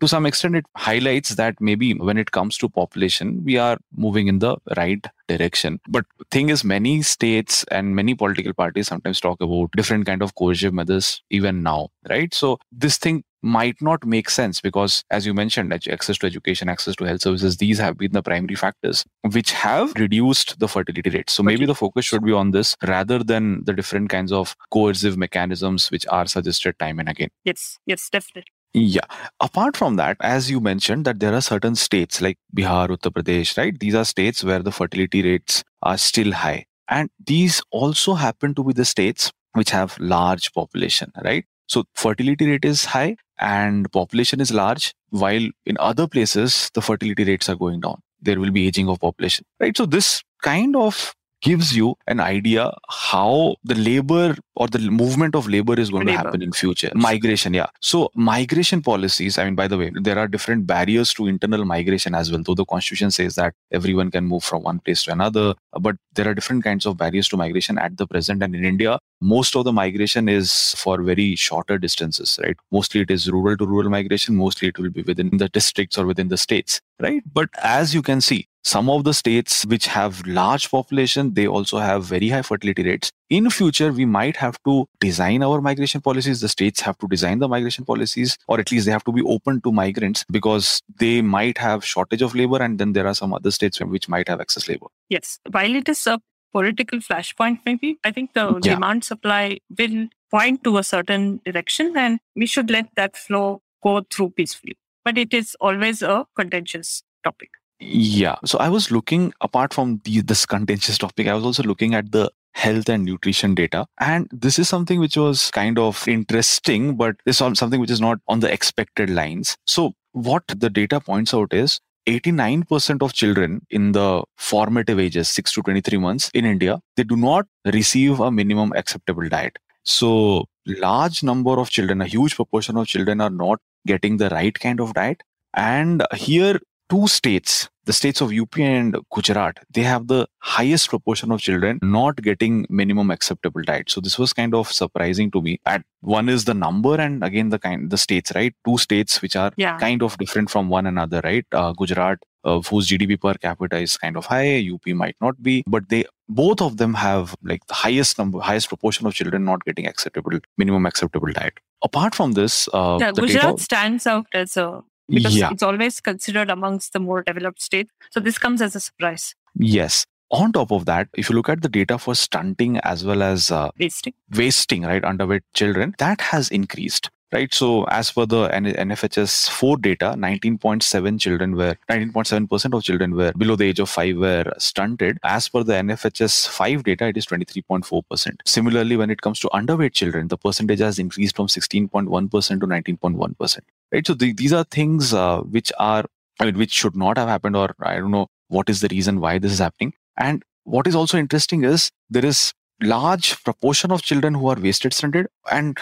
to 0.00 0.08
some 0.08 0.26
extent 0.26 0.56
it 0.56 0.64
highlights 0.76 1.30
that 1.36 1.60
maybe 1.60 1.94
when 1.94 2.18
it 2.18 2.30
comes 2.30 2.58
to 2.58 2.68
population 2.68 3.42
we 3.44 3.56
are 3.56 3.78
moving 3.94 4.26
in 4.26 4.38
the 4.38 4.56
right 4.76 5.06
direction 5.28 5.78
but 5.88 6.04
thing 6.30 6.48
is 6.48 6.64
many 6.64 7.00
states 7.02 7.64
and 7.70 7.94
many 7.94 8.14
political 8.14 8.52
parties 8.52 8.88
sometimes 8.88 9.20
talk 9.20 9.40
about 9.40 9.70
different 9.76 10.06
kind 10.06 10.22
of 10.22 10.34
coercive 10.34 10.74
methods 10.74 11.22
even 11.30 11.62
now 11.62 11.88
right 12.08 12.34
so 12.34 12.58
this 12.72 12.98
thing 12.98 13.22
might 13.42 13.80
not 13.80 14.04
make 14.04 14.28
sense 14.30 14.60
because 14.60 15.04
as 15.10 15.26
you 15.26 15.32
mentioned 15.32 15.72
access 15.72 16.18
to 16.18 16.26
education 16.26 16.68
access 16.68 16.96
to 16.96 17.04
health 17.04 17.22
services 17.22 17.56
these 17.58 17.78
have 17.78 17.96
been 17.96 18.12
the 18.12 18.22
primary 18.22 18.54
factors 18.54 19.04
which 19.32 19.52
have 19.52 19.92
reduced 19.94 20.58
the 20.58 20.68
fertility 20.68 21.10
rate 21.10 21.30
so 21.30 21.42
maybe 21.42 21.66
the 21.66 21.74
focus 21.74 22.04
should 22.04 22.24
be 22.24 22.32
on 22.32 22.50
this 22.50 22.74
rather 22.86 23.18
than 23.20 23.64
the 23.64 23.72
different 23.72 24.10
kinds 24.10 24.32
of 24.32 24.56
coercive 24.70 25.16
mechanisms 25.16 25.90
which 25.90 26.06
are 26.08 26.26
suggested 26.26 26.78
time 26.78 26.98
and 26.98 27.08
again 27.08 27.28
yes 27.44 27.78
yes 27.86 28.08
definitely 28.10 28.52
yeah. 28.74 29.00
Apart 29.40 29.78
from 29.78 29.96
that, 29.96 30.18
as 30.20 30.50
you 30.50 30.60
mentioned, 30.60 31.06
that 31.06 31.20
there 31.20 31.32
are 31.32 31.40
certain 31.40 31.74
states 31.74 32.20
like 32.20 32.36
Bihar, 32.54 32.88
Uttar 32.88 33.10
Pradesh, 33.10 33.56
right? 33.56 33.78
These 33.78 33.94
are 33.94 34.04
states 34.04 34.44
where 34.44 34.58
the 34.58 34.70
fertility 34.70 35.22
rates 35.22 35.64
are 35.82 35.96
still 35.96 36.32
high. 36.32 36.66
And 36.86 37.08
these 37.24 37.62
also 37.70 38.14
happen 38.14 38.54
to 38.54 38.62
be 38.62 38.74
the 38.74 38.84
states 38.84 39.32
which 39.54 39.70
have 39.70 39.98
large 39.98 40.52
population, 40.52 41.12
right? 41.24 41.46
So 41.66 41.84
fertility 41.94 42.50
rate 42.50 42.64
is 42.64 42.84
high 42.84 43.16
and 43.38 43.90
population 43.92 44.40
is 44.40 44.52
large, 44.52 44.94
while 45.10 45.48
in 45.66 45.76
other 45.78 46.06
places 46.06 46.70
the 46.74 46.82
fertility 46.82 47.24
rates 47.24 47.48
are 47.48 47.56
going 47.56 47.80
down. 47.80 48.00
There 48.20 48.40
will 48.40 48.50
be 48.50 48.66
aging 48.66 48.88
of 48.88 49.00
population, 49.00 49.44
right? 49.60 49.76
So 49.76 49.86
this 49.86 50.22
kind 50.42 50.74
of 50.76 51.14
gives 51.42 51.76
you 51.76 51.94
an 52.06 52.20
idea 52.20 52.72
how 52.88 53.56
the 53.64 53.74
labor 53.74 54.36
or 54.56 54.66
the 54.66 54.78
movement 54.90 55.34
of 55.34 55.48
labor 55.48 55.78
is 55.78 55.90
going 55.90 56.06
labor. 56.06 56.18
to 56.18 56.24
happen 56.24 56.42
in 56.42 56.52
future. 56.52 56.90
Migration 56.94 57.54
yeah. 57.54 57.66
So 57.80 58.10
migration 58.14 58.82
policies 58.82 59.38
i 59.38 59.44
mean 59.44 59.54
by 59.54 59.68
the 59.68 59.78
way 59.78 59.90
there 59.94 60.18
are 60.18 60.28
different 60.28 60.66
barriers 60.66 61.14
to 61.14 61.26
internal 61.26 61.64
migration 61.64 62.14
as 62.14 62.30
well 62.30 62.42
though 62.42 62.54
the 62.54 62.64
constitution 62.64 63.10
says 63.10 63.34
that 63.36 63.54
everyone 63.72 64.10
can 64.10 64.24
move 64.24 64.42
from 64.42 64.62
one 64.62 64.80
place 64.80 65.04
to 65.04 65.12
another 65.12 65.54
but 65.80 65.96
there 66.14 66.28
are 66.28 66.34
different 66.34 66.64
kinds 66.64 66.86
of 66.86 66.96
barriers 66.96 67.28
to 67.28 67.36
migration 67.36 67.78
at 67.78 67.96
the 67.96 68.06
present. 68.06 68.42
And 68.42 68.54
in 68.54 68.64
india 68.64 68.98
most 69.20 69.56
of 69.56 69.64
the 69.64 69.72
migration 69.72 70.28
is 70.28 70.74
for 70.76 71.02
very 71.02 71.34
shorter 71.34 71.78
distances 71.78 72.38
right? 72.42 72.56
Mostly 72.70 73.00
it 73.00 73.10
is 73.10 73.30
rural 73.30 73.56
to 73.56 73.66
rural 73.66 73.90
migration. 73.90 74.36
Mostly 74.36 74.68
it 74.68 74.78
will 74.78 74.90
be 74.90 75.02
within 75.02 75.36
the 75.36 75.48
districts 75.48 75.98
or 75.98 76.06
within 76.06 76.28
the 76.28 76.36
states 76.36 76.80
right? 77.00 77.22
But 77.32 77.48
as 77.62 77.94
you 77.94 78.02
can 78.02 78.20
see 78.20 78.48
some 78.68 78.90
of 78.90 79.04
the 79.04 79.14
states 79.14 79.64
which 79.64 79.86
have 79.86 80.26
large 80.26 80.70
population 80.70 81.32
they 81.32 81.46
also 81.46 81.78
have 81.78 82.04
very 82.04 82.28
high 82.28 82.42
fertility 82.42 82.82
rates. 82.82 83.10
In 83.30 83.48
future 83.48 83.90
we 83.92 84.04
might 84.04 84.36
have 84.36 84.58
to 84.64 84.86
design 85.00 85.42
our 85.42 85.60
migration 85.62 86.02
policies. 86.02 86.42
The 86.42 86.50
states 86.50 86.82
have 86.82 86.98
to 86.98 87.08
design 87.08 87.38
the 87.38 87.48
migration 87.48 87.86
policies 87.86 88.36
or 88.46 88.60
at 88.60 88.70
least 88.70 88.84
they 88.84 88.92
have 88.92 89.04
to 89.04 89.12
be 89.12 89.22
open 89.22 89.62
to 89.62 89.72
migrants 89.72 90.24
because 90.30 90.82
they 90.98 91.22
might 91.22 91.56
have 91.56 91.84
shortage 91.84 92.20
of 92.20 92.34
labor 92.34 92.62
and 92.62 92.78
then 92.78 92.92
there 92.92 93.06
are 93.06 93.14
some 93.14 93.32
other 93.32 93.50
states 93.50 93.80
which 93.80 94.08
might 94.08 94.28
have 94.28 94.40
excess 94.40 94.68
labor. 94.68 94.88
Yes. 95.08 95.38
While 95.50 95.74
it 95.74 95.88
is 95.88 96.06
a 96.06 96.20
political 96.52 96.98
flashpoint 96.98 97.58
maybe 97.66 97.98
i 98.04 98.10
think 98.10 98.32
the 98.32 98.46
yeah. 98.64 98.74
demand 98.74 99.04
supply 99.04 99.58
will 99.78 100.08
point 100.30 100.64
to 100.64 100.78
a 100.78 100.82
certain 100.82 101.42
direction 101.44 101.94
and 101.94 102.18
we 102.34 102.46
should 102.46 102.70
let 102.70 102.88
that 102.96 103.18
flow 103.18 103.60
go 103.82 104.02
through 104.10 104.30
peacefully. 104.30 104.76
But 105.04 105.18
it 105.18 105.32
is 105.32 105.56
always 105.60 106.02
a 106.02 106.26
contentious 106.36 107.02
topic 107.24 107.50
yeah. 107.80 108.36
So 108.44 108.58
I 108.58 108.68
was 108.68 108.90
looking 108.90 109.32
apart 109.40 109.72
from 109.72 110.00
the, 110.04 110.20
this 110.20 110.46
contentious 110.46 110.98
topic, 110.98 111.26
I 111.28 111.34
was 111.34 111.44
also 111.44 111.62
looking 111.62 111.94
at 111.94 112.12
the 112.12 112.30
health 112.54 112.88
and 112.88 113.04
nutrition 113.04 113.54
data. 113.54 113.86
And 114.00 114.28
this 114.32 114.58
is 114.58 114.68
something 114.68 114.98
which 114.98 115.16
was 115.16 115.50
kind 115.52 115.78
of 115.78 116.06
interesting, 116.08 116.96
but 116.96 117.16
it's 117.24 117.38
something 117.38 117.80
which 117.80 117.90
is 117.90 118.00
not 118.00 118.18
on 118.26 118.40
the 118.40 118.52
expected 118.52 119.10
lines. 119.10 119.56
So 119.66 119.94
what 120.12 120.42
the 120.48 120.70
data 120.70 121.00
points 121.00 121.32
out 121.32 121.52
is 121.52 121.80
89% 122.08 123.02
of 123.02 123.12
children 123.12 123.60
in 123.70 123.92
the 123.92 124.24
formative 124.36 124.98
ages 124.98 125.28
6 125.28 125.52
to 125.52 125.62
23 125.62 125.98
months 125.98 126.30
in 126.32 126.46
india 126.46 126.80
they 126.96 127.04
do 127.04 127.16
not 127.16 127.46
receive 127.66 128.20
a 128.20 128.30
minimum 128.30 128.72
acceptable 128.76 129.28
diet 129.28 129.58
so 129.84 130.46
large 130.66 131.22
number 131.22 131.58
of 131.62 131.68
children 131.68 132.00
a 132.00 132.06
huge 132.06 132.34
proportion 132.34 132.78
of 132.78 132.86
children 132.86 133.20
are 133.20 133.34
not 133.44 133.60
getting 133.86 134.16
the 134.16 134.30
right 134.30 134.58
kind 134.58 134.80
of 134.80 134.94
diet 134.94 135.22
and 135.54 136.02
here 136.14 136.58
two 136.88 137.06
states, 137.06 137.68
the 137.84 137.92
states 137.92 138.20
of 138.20 138.32
UP 138.32 138.58
and 138.58 138.96
Gujarat, 139.14 139.60
they 139.70 139.82
have 139.82 140.08
the 140.08 140.26
highest 140.40 140.88
proportion 140.88 141.32
of 141.32 141.40
children 141.40 141.78
not 141.82 142.16
getting 142.16 142.66
minimum 142.68 143.10
acceptable 143.10 143.62
diet. 143.62 143.90
So 143.90 144.00
this 144.00 144.18
was 144.18 144.32
kind 144.32 144.54
of 144.54 144.70
surprising 144.70 145.30
to 145.32 145.40
me. 145.40 145.60
At 145.64 145.82
one 146.00 146.28
is 146.28 146.44
the 146.44 146.54
number, 146.54 147.00
and 147.00 147.24
again 147.24 147.48
the 147.48 147.58
kind 147.58 147.90
the 147.90 147.98
states, 147.98 148.32
right? 148.34 148.54
Two 148.66 148.78
states 148.78 149.22
which 149.22 149.36
are 149.36 149.52
yeah. 149.56 149.78
kind 149.78 150.02
of 150.02 150.18
different 150.18 150.50
from 150.50 150.68
one 150.68 150.86
another, 150.86 151.20
right? 151.24 151.46
Uh, 151.52 151.72
Gujarat, 151.72 152.18
uh, 152.44 152.60
whose 152.60 152.88
GDP 152.88 153.20
per 153.20 153.34
capita 153.34 153.78
is 153.78 153.96
kind 153.96 154.16
of 154.16 154.26
high, 154.26 154.66
UP 154.72 154.86
might 154.88 155.16
not 155.20 155.42
be, 155.42 155.64
but 155.66 155.88
they 155.88 156.04
both 156.28 156.60
of 156.60 156.76
them 156.76 156.94
have 156.94 157.34
like 157.42 157.66
the 157.66 157.74
highest 157.74 158.18
number, 158.18 158.40
highest 158.40 158.68
proportion 158.68 159.06
of 159.06 159.14
children 159.14 159.44
not 159.44 159.64
getting 159.64 159.86
acceptable 159.86 160.38
minimum 160.58 160.86
acceptable 160.86 161.32
diet. 161.32 161.54
Apart 161.82 162.14
from 162.14 162.32
this, 162.32 162.68
uh, 162.74 162.98
yeah, 163.00 163.12
Gujarat 163.12 163.56
data, 163.56 163.62
stands 163.62 164.06
out 164.06 164.26
as 164.32 164.56
a 164.56 164.82
because 165.08 165.36
yeah. 165.36 165.50
it's 165.50 165.62
always 165.62 166.00
considered 166.00 166.50
amongst 166.50 166.92
the 166.92 167.00
more 167.00 167.22
developed 167.22 167.62
states. 167.62 167.90
So 168.10 168.20
this 168.20 168.38
comes 168.38 168.62
as 168.62 168.76
a 168.76 168.80
surprise. 168.80 169.34
Yes. 169.54 170.06
On 170.30 170.52
top 170.52 170.70
of 170.70 170.84
that, 170.84 171.08
if 171.14 171.30
you 171.30 171.36
look 171.36 171.48
at 171.48 171.62
the 171.62 171.68
data 171.68 171.98
for 171.98 172.14
stunting 172.14 172.78
as 172.78 173.04
well 173.04 173.22
as 173.22 173.50
uh, 173.50 173.70
wasting, 173.78 174.12
wasting, 174.36 174.82
right, 174.82 175.02
underweight 175.02 175.40
children, 175.54 175.94
that 175.98 176.20
has 176.20 176.50
increased. 176.50 177.10
right? 177.32 177.52
So 177.52 177.84
as 177.84 178.10
per 178.10 178.26
the 178.26 178.48
NFHS 178.48 179.48
4 179.48 179.78
data, 179.78 180.14
19.7 180.18 181.18
children 181.18 181.56
were 181.56 181.76
19.7% 181.90 182.76
of 182.76 182.82
children 182.82 183.14
were 183.14 183.32
below 183.32 183.56
the 183.56 183.64
age 183.64 183.80
of 183.80 183.88
5 183.88 184.16
were 184.16 184.52
stunted. 184.58 185.18
As 185.24 185.48
per 185.48 185.62
the 185.62 185.74
NFHS 185.74 186.48
5 186.48 186.84
data, 186.84 187.06
it 187.06 187.16
is 187.16 187.24
23.4%. 187.24 188.36
Similarly, 188.44 188.96
when 188.96 189.10
it 189.10 189.22
comes 189.22 189.40
to 189.40 189.48
underweight 189.48 189.92
children, 189.92 190.28
the 190.28 190.36
percentage 190.36 190.80
has 190.80 190.98
increased 190.98 191.36
from 191.36 191.46
16.1% 191.46 192.30
to 192.30 192.66
19.1%. 192.66 193.60
Right? 193.92 194.06
So 194.06 194.14
the, 194.14 194.32
these 194.32 194.52
are 194.52 194.64
things 194.64 195.14
uh, 195.14 195.40
which 195.40 195.72
are 195.78 196.04
I 196.40 196.44
mean, 196.44 196.58
which 196.58 196.72
should 196.72 196.94
not 196.94 197.16
have 197.18 197.28
happened, 197.28 197.56
or 197.56 197.74
I 197.80 197.96
don't 197.96 198.12
know 198.12 198.28
what 198.48 198.70
is 198.70 198.80
the 198.80 198.88
reason 198.88 199.20
why 199.20 199.38
this 199.38 199.52
is 199.52 199.58
happening. 199.58 199.94
And 200.16 200.42
what 200.64 200.86
is 200.86 200.94
also 200.94 201.18
interesting 201.18 201.64
is 201.64 201.90
there 202.10 202.24
is 202.24 202.52
large 202.82 203.42
proportion 203.44 203.90
of 203.90 204.02
children 204.02 204.34
who 204.34 204.48
are 204.48 204.56
wasted 204.60 204.92
stunted 204.92 205.26
and 205.50 205.78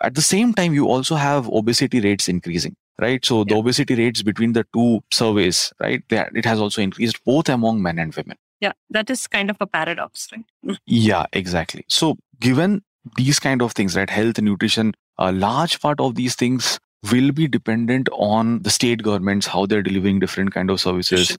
at 0.00 0.14
the 0.14 0.22
same 0.22 0.52
time 0.52 0.74
you 0.74 0.88
also 0.88 1.14
have 1.14 1.48
obesity 1.48 2.00
rates 2.00 2.28
increasing 2.28 2.74
right 3.00 3.24
so 3.24 3.44
the 3.44 3.54
obesity 3.54 3.94
rates 3.94 4.22
between 4.22 4.52
the 4.52 4.66
two 4.74 5.00
surveys 5.12 5.72
right 5.78 6.02
it 6.10 6.44
has 6.44 6.58
also 6.58 6.82
increased 6.82 7.24
both 7.24 7.48
among 7.48 7.80
men 7.80 8.00
and 8.00 8.14
women 8.16 8.36
yeah 8.60 8.72
that 8.90 9.08
is 9.10 9.28
kind 9.28 9.48
of 9.48 9.56
a 9.60 9.66
paradox 9.66 10.26
right 10.32 10.44
mm. 10.66 10.76
yeah 10.86 11.24
exactly 11.32 11.84
so 11.88 12.16
given 12.40 12.82
these 13.16 13.38
kind 13.38 13.62
of 13.62 13.72
things 13.72 13.94
right 13.94 14.10
health 14.10 14.36
and 14.38 14.46
nutrition 14.46 14.92
a 15.18 15.30
large 15.30 15.80
part 15.80 16.00
of 16.00 16.16
these 16.16 16.34
things 16.34 16.80
will 17.10 17.32
be 17.32 17.48
dependent 17.48 18.08
on 18.12 18.60
the 18.62 18.70
state 18.70 19.02
governments 19.02 19.46
how 19.46 19.66
they're 19.66 19.82
delivering 19.82 20.18
different 20.18 20.52
kind 20.52 20.70
of 20.70 20.80
services. 20.80 21.36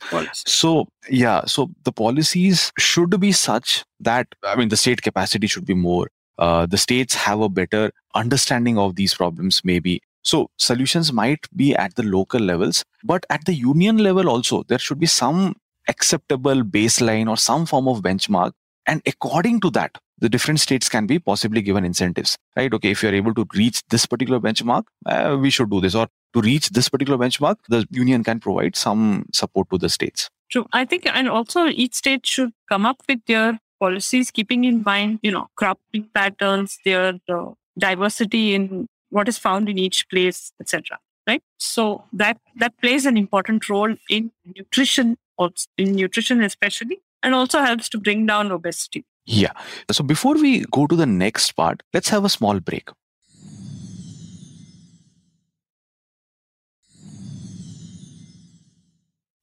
So 0.48 0.88
yeah 1.10 1.46
so 1.46 1.70
the 1.84 1.92
policies 1.92 2.72
should 2.78 3.20
be 3.20 3.32
such 3.32 3.84
that 4.00 4.28
i 4.44 4.56
mean 4.56 4.70
the 4.70 4.78
state 4.78 5.02
capacity 5.02 5.48
should 5.48 5.66
be 5.66 5.74
more. 5.74 6.10
Uh, 6.38 6.66
the 6.66 6.78
states 6.78 7.14
have 7.14 7.42
a 7.42 7.50
better 7.50 7.92
understanding 8.16 8.78
of 8.78 8.96
these 8.96 9.14
problems 9.14 9.62
maybe. 9.64 10.02
So 10.24 10.50
solutions 10.58 11.12
might 11.12 11.46
be 11.56 11.76
at 11.76 11.96
the 11.96 12.04
local 12.04 12.40
levels 12.40 12.84
but 13.04 13.26
at 13.30 13.46
the 13.46 13.54
union 13.54 13.98
level 13.98 14.30
also 14.30 14.64
there 14.68 14.80
should 14.80 15.00
be 15.00 15.06
some 15.06 15.56
acceptable 15.88 16.64
baseline 16.64 17.30
or 17.30 17.38
some 17.38 17.66
form 17.66 17.88
of 17.88 18.02
benchmark. 18.02 18.54
And 18.88 19.02
according 19.06 19.60
to 19.62 19.70
that 19.72 19.98
the 20.22 20.30
different 20.30 20.60
states 20.60 20.88
can 20.88 21.08
be 21.08 21.20
possibly 21.20 21.62
given 21.62 21.84
incentives, 21.84 22.38
right? 22.56 22.74
Okay, 22.74 22.92
if 22.92 23.04
you're 23.04 23.14
able 23.14 23.34
to 23.34 23.46
reach 23.56 23.82
this 23.90 24.06
particular 24.06 24.40
benchmark, 24.40 24.84
uh, 25.08 25.38
we 25.40 25.50
should 25.50 25.70
do 25.70 25.82
this. 25.82 25.96
Or 25.96 26.08
to 26.34 26.42
reach 26.42 26.70
this 26.70 26.88
particular 26.88 27.18
benchmark, 27.18 27.58
the 27.68 27.86
union 27.90 28.24
can 28.24 28.40
provide 28.40 28.76
some 28.76 29.26
support 29.34 29.70
to 29.72 29.78
the 29.78 29.90
states. 29.90 30.30
True. 30.50 30.68
I 30.72 30.86
think, 30.86 31.06
and 31.08 31.28
also 31.28 31.66
each 31.66 31.96
state 31.96 32.26
should 32.26 32.54
come 32.70 32.86
up 32.86 33.02
with 33.10 33.20
their 33.26 33.60
policies, 33.80 34.32
keeping 34.32 34.64
in 34.64 34.84
mind, 34.86 35.20
you 35.24 35.32
know, 35.32 35.48
cropping 35.56 36.08
patterns, 36.14 36.78
their 36.86 37.20
uh, 37.28 37.52
diversity 37.78 38.54
in 38.54 38.88
what 39.10 39.28
is 39.28 39.38
found 39.38 39.68
in 39.70 39.78
each 39.78 40.08
place, 40.10 40.54
etc. 40.62 41.00
Right. 41.28 41.44
So 41.58 42.04
that 42.14 42.38
that 42.58 42.78
plays 42.82 43.06
an 43.06 43.18
important 43.18 43.70
role 43.70 43.96
in 44.10 44.32
nutrition, 44.56 45.18
also 45.38 45.66
in 45.78 45.96
nutrition 45.96 46.44
especially, 46.44 47.02
and 47.24 47.34
also 47.34 47.62
helps 47.62 47.90
to 47.90 48.00
bring 48.00 48.26
down 48.26 48.52
obesity. 48.52 49.06
Yeah. 49.26 49.52
So 49.92 50.04
before 50.04 50.36
we 50.36 50.66
go 50.72 50.88
to 50.88 50.96
the 50.96 51.06
next 51.06 51.52
part, 51.54 51.84
let's 51.94 52.10
have 52.10 52.26
a 52.26 52.30
small 52.30 52.60
break. 52.60 52.90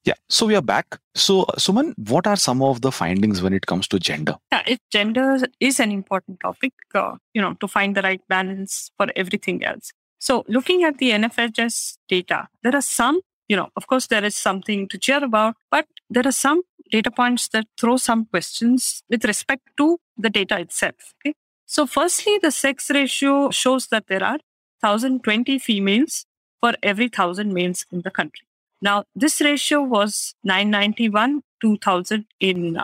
Yeah, 0.05 0.15
so 0.31 0.47
we 0.47 0.57
are 0.57 0.63
back. 0.63 0.99
So, 1.15 1.45
Suman, 1.59 1.93
what 2.09 2.27
are 2.27 2.37
some 2.37 2.63
of 2.63 2.81
the 2.81 2.91
findings 2.91 3.43
when 3.43 3.53
it 3.53 3.67
comes 3.67 3.87
to 3.89 3.99
gender? 3.99 4.37
Yeah, 4.51 4.63
it, 4.67 4.81
gender 4.91 5.39
is 5.61 5.81
an 5.81 5.93
important 5.93 6.41
topic, 6.41 6.73
uh, 6.95 7.17
you 7.35 7.43
know, 7.43 7.53
to 7.61 7.69
find 7.69 7.95
the 7.95 8.01
right 8.01 8.23
balance 8.27 8.91
for 8.97 9.09
everything 9.17 9.63
else. 9.67 9.93
So, 10.19 10.47
looking 10.49 10.83
at 10.85 10.97
the 10.97 11.11
NFHS 11.11 11.99
data, 12.09 12.49
there 12.63 12.75
are 12.75 12.81
some, 12.81 13.21
you 13.49 13.57
know, 13.57 13.69
of 13.77 13.87
course, 13.87 14.07
there 14.07 14.25
is 14.25 14.35
something 14.35 14.89
to 14.89 14.97
cheer 14.97 15.23
about, 15.23 15.57
but 15.71 15.87
there 16.09 16.27
are 16.27 16.33
some 16.33 16.63
data 16.91 17.11
points 17.11 17.49
that 17.49 17.67
throw 17.79 17.97
some 17.97 18.27
questions 18.27 19.03
with 19.09 19.25
respect 19.25 19.63
to 19.77 19.99
the 20.17 20.31
data 20.31 20.59
itself. 20.59 21.15
Okay? 21.21 21.35
So, 21.67 21.87
firstly, 21.87 22.39
the 22.41 22.51
sex 22.51 22.91
ratio 22.91 23.51
shows 23.51 23.89
that 23.89 24.07
there 24.09 24.25
are 24.25 24.39
1020 24.81 25.59
females 25.59 26.25
for 26.61 26.73
every 26.83 27.07
1000 27.07 27.53
males 27.53 27.85
in 27.93 28.03
the 28.03 28.11
country. 28.11 28.47
Now, 28.81 29.05
this 29.15 29.41
ratio 29.41 29.83
was 29.83 30.35
991, 30.45 31.43
2000 31.61 32.27
in 32.41 32.79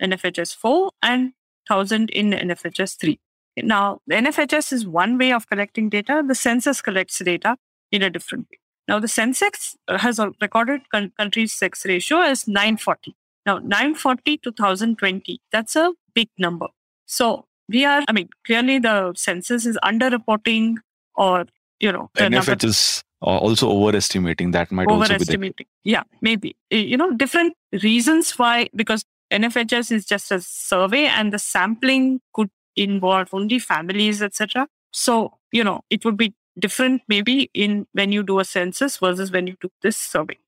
NFHS 0.00 0.56
4 0.56 0.90
and 1.02 1.32
1000 1.68 2.10
in 2.10 2.30
NFHS 2.30 2.98
3. 2.98 3.18
Now, 3.58 4.00
the 4.06 4.14
NFHS 4.14 4.72
is 4.72 4.86
one 4.86 5.18
way 5.18 5.32
of 5.32 5.48
collecting 5.48 5.88
data. 5.88 6.22
The 6.26 6.34
census 6.34 6.80
collects 6.80 7.18
data 7.18 7.56
in 7.90 8.02
a 8.02 8.10
different 8.10 8.48
way. 8.50 8.58
Now, 8.88 8.98
the 9.00 9.08
census 9.08 9.76
has 9.88 10.20
recorded 10.40 10.82
country's 10.90 11.52
sex 11.52 11.84
ratio 11.84 12.20
as 12.20 12.48
940. 12.48 13.14
Now, 13.50 13.58
940 13.58 14.36
to 14.44 14.50
1020, 14.50 15.40
that's 15.50 15.74
a 15.74 15.92
big 16.14 16.28
number. 16.38 16.68
So 17.06 17.46
we 17.68 17.84
are, 17.84 18.04
I 18.06 18.12
mean, 18.12 18.28
clearly 18.46 18.78
the 18.78 19.12
census 19.16 19.66
is 19.66 19.76
underreporting 19.82 20.76
or, 21.16 21.46
you 21.80 21.90
know, 21.90 22.10
and 22.16 22.36
if 22.36 22.48
it 22.48 22.62
is 22.62 23.02
also 23.20 23.68
overestimating, 23.68 24.52
that 24.52 24.70
might 24.70 24.86
be. 24.86 24.94
overestimating. 24.94 25.66
Also 25.66 25.80
yeah, 25.82 26.04
maybe. 26.20 26.54
You 26.70 26.96
know, 26.96 27.12
different 27.12 27.54
reasons 27.82 28.38
why, 28.38 28.68
because 28.76 29.04
NFHS 29.32 29.90
is 29.90 30.06
just 30.06 30.30
a 30.30 30.40
survey 30.40 31.06
and 31.06 31.32
the 31.32 31.40
sampling 31.40 32.20
could 32.32 32.50
involve 32.76 33.30
only 33.32 33.58
families, 33.58 34.22
etc. 34.22 34.68
So, 34.92 35.38
you 35.50 35.64
know, 35.64 35.80
it 35.90 36.04
would 36.04 36.16
be 36.16 36.34
different 36.56 37.02
maybe 37.08 37.50
in 37.52 37.88
when 37.94 38.12
you 38.12 38.22
do 38.22 38.38
a 38.38 38.44
census 38.44 38.98
versus 38.98 39.32
when 39.32 39.48
you 39.48 39.56
do 39.60 39.70
this 39.82 39.96
survey. 39.96 40.38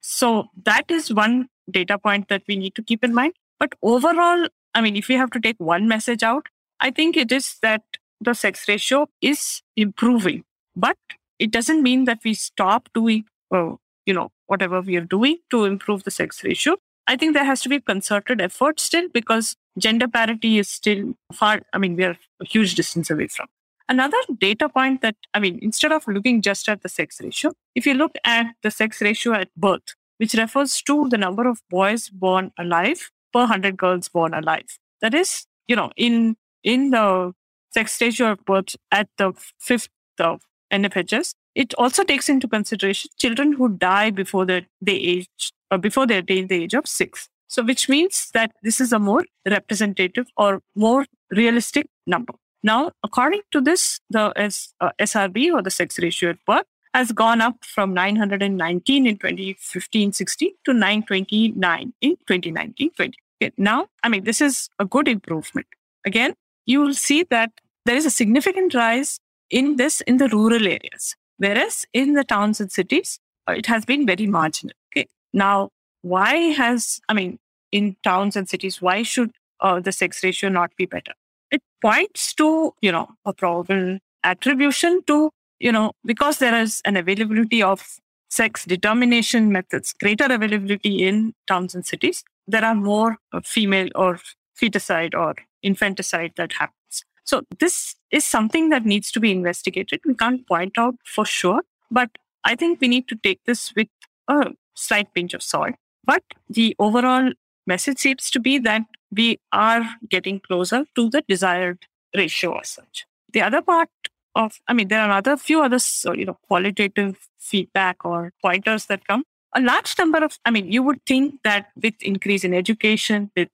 So 0.00 0.48
that 0.64 0.90
is 0.90 1.12
one 1.12 1.48
data 1.70 1.98
point 1.98 2.28
that 2.28 2.42
we 2.48 2.56
need 2.56 2.74
to 2.76 2.82
keep 2.82 3.04
in 3.04 3.14
mind. 3.14 3.34
But 3.58 3.74
overall, 3.82 4.48
I 4.74 4.80
mean, 4.80 4.96
if 4.96 5.08
we 5.08 5.16
have 5.16 5.30
to 5.32 5.40
take 5.40 5.56
one 5.58 5.88
message 5.88 6.22
out, 6.22 6.46
I 6.80 6.90
think 6.90 7.16
it 7.16 7.32
is 7.32 7.56
that 7.62 7.82
the 8.20 8.34
sex 8.34 8.68
ratio 8.68 9.08
is 9.20 9.62
improving, 9.76 10.44
but 10.76 10.96
it 11.38 11.50
doesn't 11.50 11.82
mean 11.82 12.04
that 12.04 12.20
we 12.24 12.34
stop 12.34 12.88
doing, 12.94 13.24
uh, 13.52 13.72
you 14.06 14.14
know, 14.14 14.30
whatever 14.46 14.80
we 14.80 14.96
are 14.96 15.04
doing 15.04 15.38
to 15.50 15.64
improve 15.64 16.04
the 16.04 16.10
sex 16.10 16.42
ratio. 16.44 16.76
I 17.06 17.16
think 17.16 17.34
there 17.34 17.44
has 17.44 17.62
to 17.62 17.68
be 17.68 17.80
concerted 17.80 18.40
effort 18.40 18.80
still 18.80 19.08
because 19.12 19.56
gender 19.78 20.08
parity 20.08 20.58
is 20.58 20.68
still 20.68 21.14
far, 21.32 21.62
I 21.72 21.78
mean, 21.78 21.96
we 21.96 22.04
are 22.04 22.16
a 22.40 22.44
huge 22.44 22.74
distance 22.74 23.10
away 23.10 23.28
from. 23.28 23.46
Another 23.88 24.18
data 24.38 24.68
point 24.68 25.00
that, 25.00 25.16
I 25.32 25.40
mean, 25.40 25.58
instead 25.62 25.92
of 25.92 26.06
looking 26.06 26.42
just 26.42 26.68
at 26.68 26.82
the 26.82 26.88
sex 26.88 27.20
ratio, 27.22 27.52
if 27.74 27.86
you 27.86 27.94
look 27.94 28.12
at 28.24 28.54
the 28.62 28.70
sex 28.70 29.00
ratio 29.00 29.32
at 29.32 29.48
birth, 29.56 29.94
which 30.18 30.34
refers 30.34 30.82
to 30.82 31.08
the 31.08 31.16
number 31.16 31.48
of 31.48 31.62
boys 31.70 32.08
born 32.10 32.52
alive 32.58 33.10
per 33.32 33.40
100 33.40 33.76
girls 33.76 34.08
born 34.08 34.34
alive. 34.34 34.78
That 35.00 35.14
is, 35.14 35.46
you 35.66 35.76
know, 35.76 35.90
in 35.96 36.36
in 36.62 36.90
the 36.90 37.32
sex 37.72 38.00
ratio 38.00 38.32
of 38.32 38.44
birth 38.44 38.76
at 38.90 39.08
the 39.16 39.32
fifth 39.58 39.88
of 40.18 40.42
NFHS, 40.72 41.34
it 41.54 41.74
also 41.74 42.02
takes 42.04 42.28
into 42.28 42.48
consideration 42.48 43.10
children 43.18 43.52
who 43.52 43.68
die 43.68 44.10
before 44.10 44.44
the, 44.44 44.66
they 44.80 44.94
age 44.94 45.52
or 45.70 45.78
before 45.78 46.06
they 46.06 46.18
attain 46.18 46.48
the 46.48 46.62
age 46.64 46.74
of 46.74 46.86
six. 46.86 47.28
So, 47.46 47.62
which 47.62 47.88
means 47.88 48.30
that 48.34 48.52
this 48.62 48.80
is 48.80 48.92
a 48.92 48.98
more 48.98 49.24
representative 49.46 50.26
or 50.36 50.60
more 50.74 51.06
realistic 51.30 51.86
number. 52.06 52.34
Now, 52.62 52.92
according 53.02 53.42
to 53.52 53.60
this, 53.60 54.00
the 54.10 54.32
S, 54.36 54.74
uh, 54.80 54.90
SRB 54.98 55.52
or 55.52 55.62
the 55.62 55.70
sex 55.70 55.98
ratio 55.98 56.30
at 56.30 56.44
birth 56.44 56.66
has 56.94 57.12
gone 57.12 57.40
up 57.40 57.64
from 57.64 57.94
919 57.94 59.06
in 59.06 59.18
2015-16 59.18 60.48
to 60.64 60.72
929 60.72 61.92
in 62.00 62.16
2019-20. 62.28 63.12
Okay, 63.40 63.52
now, 63.56 63.86
I 64.02 64.08
mean, 64.08 64.24
this 64.24 64.40
is 64.40 64.68
a 64.78 64.84
good 64.84 65.06
improvement. 65.06 65.66
Again, 66.04 66.34
you 66.66 66.80
will 66.80 66.94
see 66.94 67.22
that 67.30 67.52
there 67.84 67.96
is 67.96 68.04
a 68.04 68.10
significant 68.10 68.74
rise 68.74 69.20
in 69.50 69.76
this 69.76 70.00
in 70.02 70.16
the 70.16 70.28
rural 70.28 70.66
areas, 70.66 71.14
whereas 71.36 71.86
in 71.92 72.14
the 72.14 72.24
towns 72.24 72.60
and 72.60 72.72
cities, 72.72 73.20
uh, 73.48 73.52
it 73.52 73.66
has 73.66 73.84
been 73.84 74.04
very 74.04 74.26
marginal. 74.26 74.74
Okay, 74.92 75.06
now, 75.32 75.70
why 76.02 76.34
has, 76.34 77.00
I 77.08 77.14
mean, 77.14 77.38
in 77.70 77.96
towns 78.02 78.34
and 78.36 78.48
cities, 78.48 78.82
why 78.82 79.02
should 79.02 79.30
uh, 79.60 79.80
the 79.80 79.92
sex 79.92 80.22
ratio 80.24 80.50
not 80.50 80.74
be 80.76 80.86
better? 80.86 81.12
It 81.50 81.62
points 81.80 82.34
to, 82.34 82.74
you 82.80 82.92
know, 82.92 83.08
a 83.24 83.32
probable 83.32 83.98
attribution 84.24 85.02
to 85.06 85.30
you 85.60 85.72
know, 85.72 85.92
because 86.04 86.38
there 86.38 86.60
is 86.60 86.80
an 86.84 86.96
availability 86.96 87.62
of 87.62 87.98
sex 88.30 88.64
determination 88.64 89.50
methods, 89.50 89.92
greater 89.92 90.24
availability 90.24 91.06
in 91.06 91.34
towns 91.46 91.74
and 91.74 91.86
cities, 91.86 92.24
there 92.46 92.64
are 92.64 92.74
more 92.74 93.16
uh, 93.32 93.40
female 93.44 93.88
or 93.94 94.18
feticide 94.60 95.14
or 95.14 95.34
infanticide 95.62 96.32
that 96.36 96.52
happens. 96.52 97.04
So 97.24 97.42
this 97.58 97.94
is 98.10 98.24
something 98.24 98.70
that 98.70 98.84
needs 98.84 99.10
to 99.12 99.20
be 99.20 99.32
investigated. 99.32 100.00
We 100.06 100.14
can't 100.14 100.46
point 100.46 100.78
out 100.78 100.94
for 101.04 101.24
sure, 101.24 101.62
but 101.90 102.10
I 102.44 102.54
think 102.54 102.80
we 102.80 102.88
need 102.88 103.08
to 103.08 103.16
take 103.16 103.40
this 103.44 103.72
with 103.74 103.88
a 104.28 104.52
slight 104.74 105.12
pinch 105.14 105.34
of 105.34 105.42
salt. 105.42 105.74
But 106.04 106.22
the 106.48 106.74
overall 106.78 107.32
message 107.66 107.98
seems 107.98 108.30
to 108.30 108.40
be 108.40 108.58
that 108.58 108.82
we 109.14 109.38
are 109.52 109.84
getting 110.08 110.40
closer 110.40 110.84
to 110.94 111.10
the 111.10 111.22
desired 111.28 111.86
ratio 112.16 112.58
as 112.58 112.70
such. 112.70 113.06
The 113.32 113.42
other 113.42 113.62
part 113.62 113.90
of, 114.34 114.60
I 114.68 114.72
mean, 114.72 114.88
there 114.88 115.00
are 115.00 115.10
other 115.10 115.36
few 115.36 115.62
other, 115.62 115.78
you 116.14 116.24
know, 116.24 116.38
qualitative 116.46 117.28
feedback 117.38 118.04
or 118.04 118.32
pointers 118.42 118.86
that 118.86 119.06
come. 119.06 119.24
A 119.54 119.60
large 119.60 119.94
number 119.98 120.18
of, 120.18 120.38
I 120.44 120.50
mean, 120.50 120.70
you 120.70 120.82
would 120.82 121.04
think 121.06 121.42
that 121.42 121.68
with 121.82 121.94
increase 122.00 122.44
in 122.44 122.54
education, 122.54 123.30
with 123.36 123.48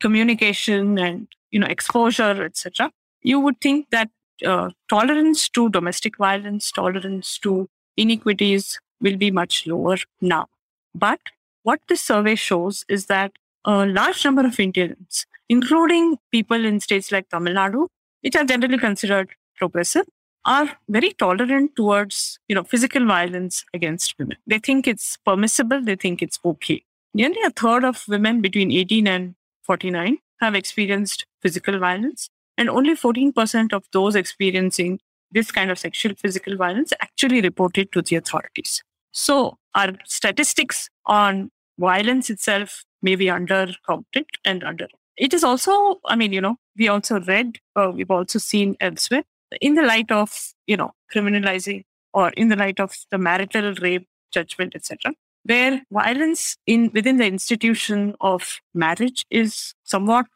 communication 0.00 0.98
and, 0.98 1.28
you 1.50 1.60
know, 1.60 1.66
exposure, 1.66 2.44
etc., 2.44 2.90
you 3.22 3.40
would 3.40 3.60
think 3.60 3.90
that 3.90 4.10
uh, 4.44 4.70
tolerance 4.88 5.48
to 5.50 5.68
domestic 5.70 6.18
violence, 6.18 6.70
tolerance 6.70 7.38
to 7.38 7.68
inequities 7.96 8.78
will 9.00 9.16
be 9.16 9.30
much 9.30 9.66
lower 9.66 9.96
now. 10.20 10.46
But 10.94 11.20
what 11.62 11.80
this 11.88 12.02
survey 12.02 12.34
shows 12.34 12.84
is 12.88 13.06
that 13.06 13.32
a 13.66 13.84
large 13.86 14.24
number 14.24 14.46
of 14.46 14.58
Indians, 14.58 15.26
including 15.48 16.16
people 16.30 16.64
in 16.64 16.80
states 16.80 17.10
like 17.12 17.28
Tamil 17.28 17.54
Nadu, 17.54 17.88
which 18.22 18.36
are 18.36 18.44
generally 18.44 18.78
considered 18.78 19.30
progressive, 19.56 20.06
are 20.44 20.78
very 20.88 21.12
tolerant 21.12 21.74
towards 21.74 22.38
you 22.48 22.54
know 22.54 22.62
physical 22.62 23.04
violence 23.04 23.64
against 23.74 24.14
women. 24.18 24.36
They 24.46 24.58
think 24.58 24.86
it's 24.86 25.16
permissible. 25.24 25.82
They 25.82 25.96
think 25.96 26.22
it's 26.22 26.38
okay. 26.44 26.84
Nearly 27.12 27.42
a 27.44 27.50
third 27.50 27.84
of 27.84 28.04
women 28.08 28.40
between 28.40 28.70
18 28.70 29.06
and 29.08 29.34
49 29.64 30.18
have 30.40 30.54
experienced 30.54 31.26
physical 31.42 31.78
violence, 31.78 32.30
and 32.56 32.70
only 32.70 32.94
14% 32.94 33.72
of 33.72 33.84
those 33.92 34.14
experiencing 34.14 35.00
this 35.32 35.50
kind 35.50 35.70
of 35.70 35.78
sexual 35.78 36.14
physical 36.14 36.56
violence 36.56 36.92
actually 37.00 37.40
reported 37.40 37.90
to 37.92 38.02
the 38.02 38.16
authorities. 38.16 38.82
So 39.12 39.58
our 39.74 39.92
statistics 40.04 40.88
on 41.06 41.50
violence 41.78 42.30
itself 42.30 42.84
may 43.02 43.16
be 43.16 43.26
undercounted 43.26 44.26
and 44.44 44.64
under. 44.64 44.88
It 45.16 45.32
is 45.32 45.44
also, 45.44 46.00
I 46.04 46.16
mean, 46.16 46.32
you 46.32 46.40
know, 46.40 46.56
we 46.76 46.88
also 46.88 47.20
read, 47.20 47.58
uh, 47.74 47.90
we've 47.94 48.10
also 48.10 48.38
seen 48.38 48.76
elsewhere 48.80 49.24
in 49.60 49.74
the 49.74 49.82
light 49.82 50.10
of, 50.10 50.52
you 50.66 50.76
know, 50.76 50.92
criminalizing 51.14 51.84
or 52.12 52.30
in 52.30 52.48
the 52.48 52.56
light 52.56 52.80
of 52.80 52.94
the 53.10 53.18
marital 53.18 53.74
rape 53.74 54.06
judgment, 54.32 54.74
etc., 54.74 55.12
where 55.44 55.82
violence 55.92 56.56
in 56.66 56.90
within 56.92 57.18
the 57.18 57.26
institution 57.26 58.14
of 58.20 58.60
marriage 58.74 59.24
is 59.30 59.74
somewhat 59.84 60.26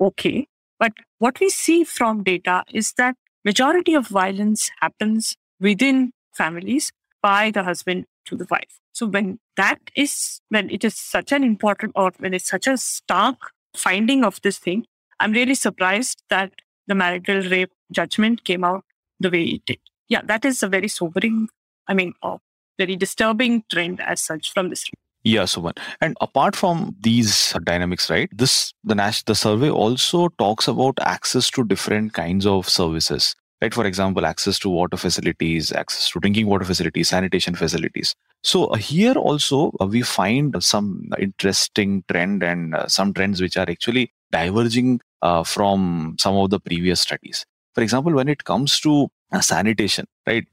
okay. 0.00 0.46
But 0.78 0.92
what 1.18 1.40
we 1.40 1.50
see 1.50 1.84
from 1.84 2.22
data 2.22 2.64
is 2.72 2.92
that 2.96 3.16
majority 3.44 3.94
of 3.94 4.06
violence 4.06 4.70
happens 4.80 5.36
within 5.58 6.12
families 6.32 6.92
by 7.22 7.50
the 7.50 7.64
husband 7.64 8.06
to 8.26 8.36
the 8.36 8.46
wife. 8.50 8.79
So 8.92 9.06
when 9.06 9.38
that 9.56 9.78
is 9.96 10.40
when 10.48 10.70
it 10.70 10.84
is 10.84 10.96
such 10.96 11.32
an 11.32 11.44
important 11.44 11.92
or 11.94 12.12
when 12.18 12.34
it's 12.34 12.48
such 12.48 12.66
a 12.66 12.76
stark 12.76 13.52
finding 13.76 14.24
of 14.24 14.40
this 14.42 14.58
thing, 14.58 14.86
I'm 15.20 15.32
really 15.32 15.54
surprised 15.54 16.22
that 16.30 16.52
the 16.86 16.94
marital 16.94 17.42
rape 17.42 17.72
judgment 17.92 18.44
came 18.44 18.64
out 18.64 18.84
the 19.20 19.30
way 19.30 19.44
it 19.44 19.64
did. 19.66 19.78
Yeah, 20.08 20.22
that 20.24 20.44
is 20.44 20.62
a 20.62 20.68
very 20.68 20.88
sobering, 20.88 21.48
I 21.86 21.94
mean, 21.94 22.14
a 22.22 22.38
very 22.78 22.96
disturbing 22.96 23.64
trend 23.70 24.00
as 24.00 24.20
such 24.20 24.52
from 24.52 24.70
this. 24.70 24.90
Yeah, 25.22 25.42
Suman. 25.42 25.78
And 26.00 26.16
apart 26.20 26.56
from 26.56 26.96
these 27.00 27.52
dynamics, 27.64 28.08
right? 28.08 28.30
This 28.32 28.72
the 28.82 28.94
Nash 28.94 29.22
the 29.22 29.34
survey 29.34 29.68
also 29.68 30.28
talks 30.38 30.66
about 30.66 30.98
access 31.00 31.50
to 31.50 31.64
different 31.64 32.14
kinds 32.14 32.46
of 32.46 32.68
services. 32.68 33.36
Right, 33.62 33.74
for 33.74 33.84
example, 33.84 34.24
access 34.24 34.58
to 34.60 34.70
water 34.70 34.96
facilities, 34.96 35.70
access 35.70 36.08
to 36.10 36.20
drinking 36.20 36.46
water 36.46 36.64
facilities, 36.64 37.10
sanitation 37.10 37.54
facilities. 37.54 38.14
So 38.42 38.66
uh, 38.66 38.76
here 38.76 39.12
also 39.12 39.70
uh, 39.78 39.86
we 39.86 40.00
find 40.00 40.56
some 40.64 41.10
interesting 41.18 42.02
trend 42.10 42.42
and 42.42 42.74
uh, 42.74 42.88
some 42.88 43.12
trends 43.12 43.42
which 43.42 43.58
are 43.58 43.68
actually 43.68 44.12
diverging 44.32 45.00
from 45.44 46.16
some 46.18 46.36
of 46.36 46.48
the 46.48 46.58
previous 46.58 47.02
studies. 47.02 47.44
For 47.74 47.82
example, 47.82 48.14
when 48.14 48.28
it 48.28 48.44
comes 48.44 48.80
to 48.80 49.08
sanitation, 49.42 50.06
right? 50.26 50.46